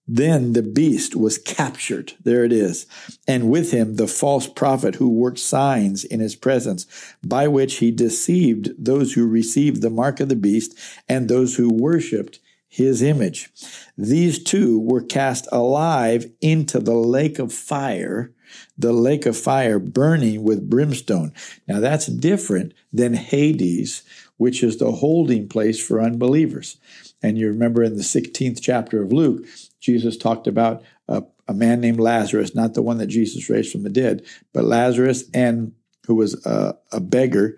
Then 0.07 0.53
the 0.53 0.63
beast 0.63 1.15
was 1.15 1.37
captured. 1.37 2.13
There 2.23 2.45
it 2.45 2.53
is. 2.53 2.85
And 3.27 3.49
with 3.49 3.71
him 3.71 3.95
the 3.95 4.07
false 4.07 4.47
prophet 4.47 4.95
who 4.95 5.09
worked 5.09 5.39
signs 5.39 6.05
in 6.05 6.21
his 6.21 6.35
presence, 6.35 6.85
by 7.23 7.47
which 7.47 7.77
he 7.77 7.91
deceived 7.91 8.71
those 8.77 9.13
who 9.13 9.27
received 9.27 9.81
the 9.81 9.89
mark 9.89 10.19
of 10.19 10.29
the 10.29 10.35
beast 10.35 10.77
and 11.09 11.27
those 11.27 11.57
who 11.57 11.69
worshiped 11.69 12.39
his 12.69 13.01
image. 13.01 13.49
These 13.97 14.43
two 14.43 14.79
were 14.79 15.01
cast 15.01 15.47
alive 15.51 16.29
into 16.41 16.79
the 16.79 16.95
lake 16.95 17.39
of 17.39 17.51
fire, 17.51 18.31
the 18.77 18.93
lake 18.93 19.25
of 19.25 19.37
fire 19.37 19.79
burning 19.79 20.43
with 20.43 20.69
brimstone. 20.69 21.33
Now 21.67 21.79
that's 21.79 22.05
different 22.05 22.73
than 22.93 23.13
Hades, 23.15 24.03
which 24.37 24.63
is 24.63 24.77
the 24.77 24.91
holding 24.91 25.49
place 25.49 25.85
for 25.85 26.01
unbelievers. 26.01 26.77
And 27.21 27.37
you 27.37 27.47
remember 27.47 27.83
in 27.83 27.95
the 27.95 28.03
16th 28.03 28.59
chapter 28.61 29.01
of 29.01 29.11
Luke, 29.11 29.45
Jesus 29.87 30.17
talked 30.17 30.47
about 30.47 30.83
a, 31.07 31.23
a 31.47 31.53
man 31.53 31.79
named 31.79 32.01
Lazarus, 32.01 32.53
not 32.53 32.73
the 32.73 32.81
one 32.81 32.97
that 32.97 33.07
Jesus 33.07 33.49
raised 33.49 33.71
from 33.71 33.83
the 33.83 33.89
dead, 33.89 34.25
but 34.53 34.65
Lazarus 34.65 35.23
and 35.33 35.71
who 36.07 36.15
was 36.15 36.45
a, 36.45 36.77
a 36.91 36.99
beggar 36.99 37.57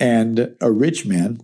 and 0.00 0.56
a 0.60 0.72
rich 0.72 1.06
man 1.06 1.40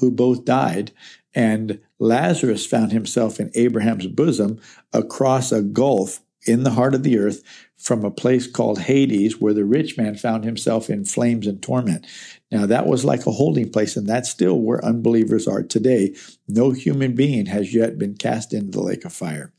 who 0.00 0.10
both 0.10 0.44
died. 0.44 0.92
And 1.34 1.80
Lazarus 1.98 2.66
found 2.66 2.92
himself 2.92 3.40
in 3.40 3.50
Abraham's 3.54 4.06
bosom 4.06 4.60
across 4.92 5.50
a 5.50 5.62
gulf 5.62 6.20
in 6.46 6.64
the 6.64 6.70
heart 6.70 6.94
of 6.94 7.02
the 7.02 7.18
earth 7.18 7.42
from 7.76 8.04
a 8.04 8.10
place 8.10 8.46
called 8.46 8.80
Hades, 8.80 9.40
where 9.40 9.54
the 9.54 9.64
rich 9.64 9.96
man 9.96 10.16
found 10.16 10.44
himself 10.44 10.88
in 10.88 11.04
flames 11.04 11.46
and 11.46 11.60
torment. 11.60 12.06
Now, 12.50 12.66
that 12.66 12.86
was 12.86 13.04
like 13.04 13.26
a 13.26 13.32
holding 13.32 13.70
place, 13.70 13.96
and 13.96 14.06
that's 14.06 14.30
still 14.30 14.60
where 14.60 14.84
unbelievers 14.84 15.48
are 15.48 15.62
today. 15.62 16.14
No 16.46 16.70
human 16.70 17.14
being 17.14 17.46
has 17.46 17.74
yet 17.74 17.98
been 17.98 18.14
cast 18.14 18.52
into 18.52 18.70
the 18.70 18.82
lake 18.82 19.04
of 19.04 19.12
fire. 19.12 19.52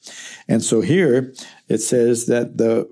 And 0.47 0.63
so 0.63 0.81
here 0.81 1.33
it 1.67 1.79
says 1.79 2.27
that 2.27 2.57
the, 2.57 2.89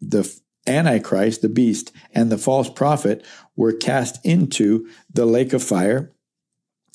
the 0.00 0.40
Antichrist, 0.66 1.42
the 1.42 1.48
beast, 1.48 1.90
and 2.12 2.30
the 2.30 2.38
false 2.38 2.68
prophet 2.68 3.24
were 3.56 3.72
cast 3.72 4.24
into 4.24 4.88
the 5.12 5.26
lake 5.26 5.52
of 5.52 5.62
fire, 5.62 6.12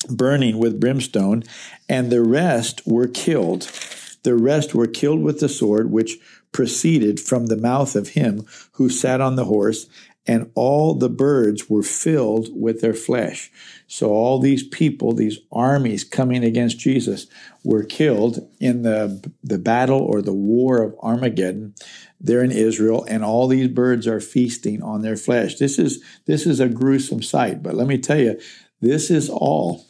burning 0.08 0.58
with 0.58 0.80
brimstone, 0.80 1.42
and 1.88 2.10
the 2.10 2.22
rest 2.22 2.86
were 2.86 3.08
killed. 3.08 3.64
The 4.26 4.34
rest 4.34 4.74
were 4.74 4.88
killed 4.88 5.22
with 5.22 5.38
the 5.38 5.48
sword, 5.48 5.92
which 5.92 6.18
proceeded 6.50 7.20
from 7.20 7.46
the 7.46 7.56
mouth 7.56 7.94
of 7.94 8.08
him 8.08 8.44
who 8.72 8.88
sat 8.88 9.20
on 9.20 9.36
the 9.36 9.44
horse, 9.44 9.86
and 10.26 10.50
all 10.56 10.94
the 10.94 11.08
birds 11.08 11.70
were 11.70 11.84
filled 11.84 12.48
with 12.50 12.80
their 12.80 12.92
flesh. 12.92 13.52
So 13.86 14.10
all 14.10 14.40
these 14.40 14.66
people, 14.66 15.12
these 15.12 15.38
armies 15.52 16.02
coming 16.02 16.42
against 16.42 16.80
Jesus, 16.80 17.28
were 17.62 17.84
killed 17.84 18.50
in 18.58 18.82
the, 18.82 19.30
the 19.44 19.58
battle 19.58 20.00
or 20.00 20.20
the 20.22 20.32
war 20.32 20.82
of 20.82 20.96
Armageddon 20.98 21.76
there 22.20 22.42
in 22.42 22.50
Israel, 22.50 23.06
and 23.08 23.24
all 23.24 23.46
these 23.46 23.68
birds 23.68 24.08
are 24.08 24.18
feasting 24.18 24.82
on 24.82 25.02
their 25.02 25.16
flesh. 25.16 25.54
This 25.54 25.78
is 25.78 26.02
this 26.24 26.46
is 26.46 26.58
a 26.58 26.68
gruesome 26.68 27.22
sight, 27.22 27.62
but 27.62 27.74
let 27.74 27.86
me 27.86 27.96
tell 27.96 28.18
you, 28.18 28.40
this 28.80 29.08
is 29.08 29.30
all, 29.30 29.86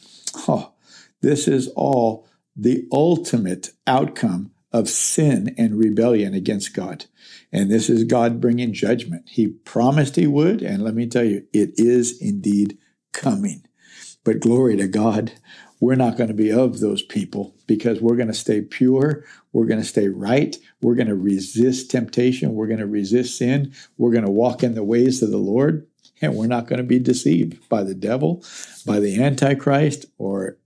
oh, 0.47 0.75
this 1.23 1.49
is 1.49 1.69
all 1.69 2.26
the 2.57 2.87
ultimate 2.91 3.71
outcome 3.87 4.51
of 4.73 4.89
sin 4.89 5.55
and 5.57 5.79
rebellion 5.79 6.35
against 6.35 6.75
God. 6.75 7.07
And 7.53 7.71
this 7.71 7.89
is 7.89 8.05
God 8.05 8.41
bringing 8.41 8.73
judgment. 8.73 9.29
He 9.29 9.49
promised 9.49 10.17
He 10.17 10.27
would, 10.27 10.63
and 10.63 10.83
let 10.83 10.95
me 10.95 11.07
tell 11.07 11.25
you, 11.25 11.47
it 11.53 11.75
is 11.77 12.21
indeed 12.21 12.79
coming. 13.13 13.65
But 14.25 14.41
glory 14.41 14.77
to 14.77 14.89
God, 14.89 15.33
we're 15.81 15.95
not 15.95 16.17
going 16.17 16.29
to 16.29 16.35
be 16.35 16.51
of 16.51 16.81
those 16.81 17.03
people 17.03 17.55
because 17.67 18.01
we're 18.01 18.17
going 18.17 18.29
to 18.29 18.35
stay 18.35 18.61
pure. 18.63 19.25
We're 19.53 19.67
going 19.67 19.81
to 19.81 19.87
stay 19.87 20.09
right. 20.09 20.57
We're 20.81 20.95
going 20.95 21.09
to 21.09 21.15
resist 21.15 21.91
temptation. 21.91 22.55
We're 22.55 22.67
going 22.67 22.81
to 22.81 22.87
resist 22.87 23.39
sin. 23.39 23.73
We're 23.99 24.13
going 24.13 24.25
to 24.25 24.31
walk 24.31 24.63
in 24.63 24.75
the 24.75 24.85
ways 24.85 25.23
of 25.23 25.31
the 25.31 25.37
Lord. 25.37 25.87
And 26.23 26.35
we're 26.35 26.47
not 26.47 26.67
going 26.67 26.79
to 26.79 26.83
be 26.83 26.99
deceived 26.99 27.69
by 27.69 27.83
the 27.83 27.95
devil, 27.95 28.43
by 28.87 29.01
the 29.01 29.23
Antichrist, 29.23 30.07
or 30.17 30.57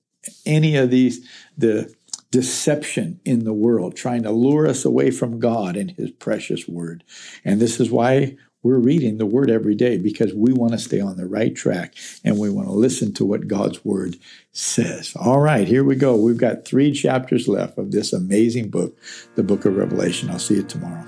any 0.46 0.76
of 0.76 0.90
these, 0.90 1.26
the 1.56 1.94
deception 2.30 3.20
in 3.24 3.44
the 3.44 3.52
world, 3.52 3.96
trying 3.96 4.22
to 4.22 4.30
lure 4.30 4.66
us 4.66 4.84
away 4.84 5.10
from 5.10 5.40
God 5.40 5.76
and 5.76 5.90
His 5.90 6.10
precious 6.10 6.68
Word. 6.68 7.04
And 7.44 7.60
this 7.60 7.80
is 7.80 7.90
why 7.90 8.36
we're 8.62 8.78
reading 8.78 9.18
the 9.18 9.26
Word 9.26 9.50
every 9.50 9.74
day 9.74 9.96
because 9.96 10.34
we 10.34 10.52
want 10.52 10.72
to 10.72 10.78
stay 10.78 11.00
on 11.00 11.16
the 11.16 11.26
right 11.26 11.54
track 11.54 11.94
and 12.24 12.38
we 12.38 12.50
want 12.50 12.68
to 12.68 12.74
listen 12.74 13.12
to 13.14 13.24
what 13.24 13.48
God's 13.48 13.84
Word 13.84 14.16
says. 14.52 15.14
All 15.16 15.40
right, 15.40 15.66
here 15.66 15.84
we 15.84 15.96
go. 15.96 16.16
We've 16.16 16.36
got 16.36 16.64
three 16.64 16.92
chapters 16.92 17.48
left 17.48 17.78
of 17.78 17.90
this 17.90 18.12
amazing 18.12 18.70
book, 18.70 18.96
the 19.34 19.42
book 19.42 19.64
of 19.64 19.76
Revelation. 19.76 20.30
I'll 20.30 20.38
see 20.38 20.56
you 20.56 20.62
tomorrow. 20.62 21.04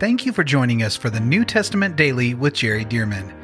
Thank 0.00 0.26
you 0.26 0.32
for 0.32 0.44
joining 0.44 0.82
us 0.82 0.96
for 0.96 1.08
the 1.08 1.20
New 1.20 1.44
Testament 1.44 1.96
Daily 1.96 2.34
with 2.34 2.54
Jerry 2.54 2.84
Dirmann. 2.84 3.43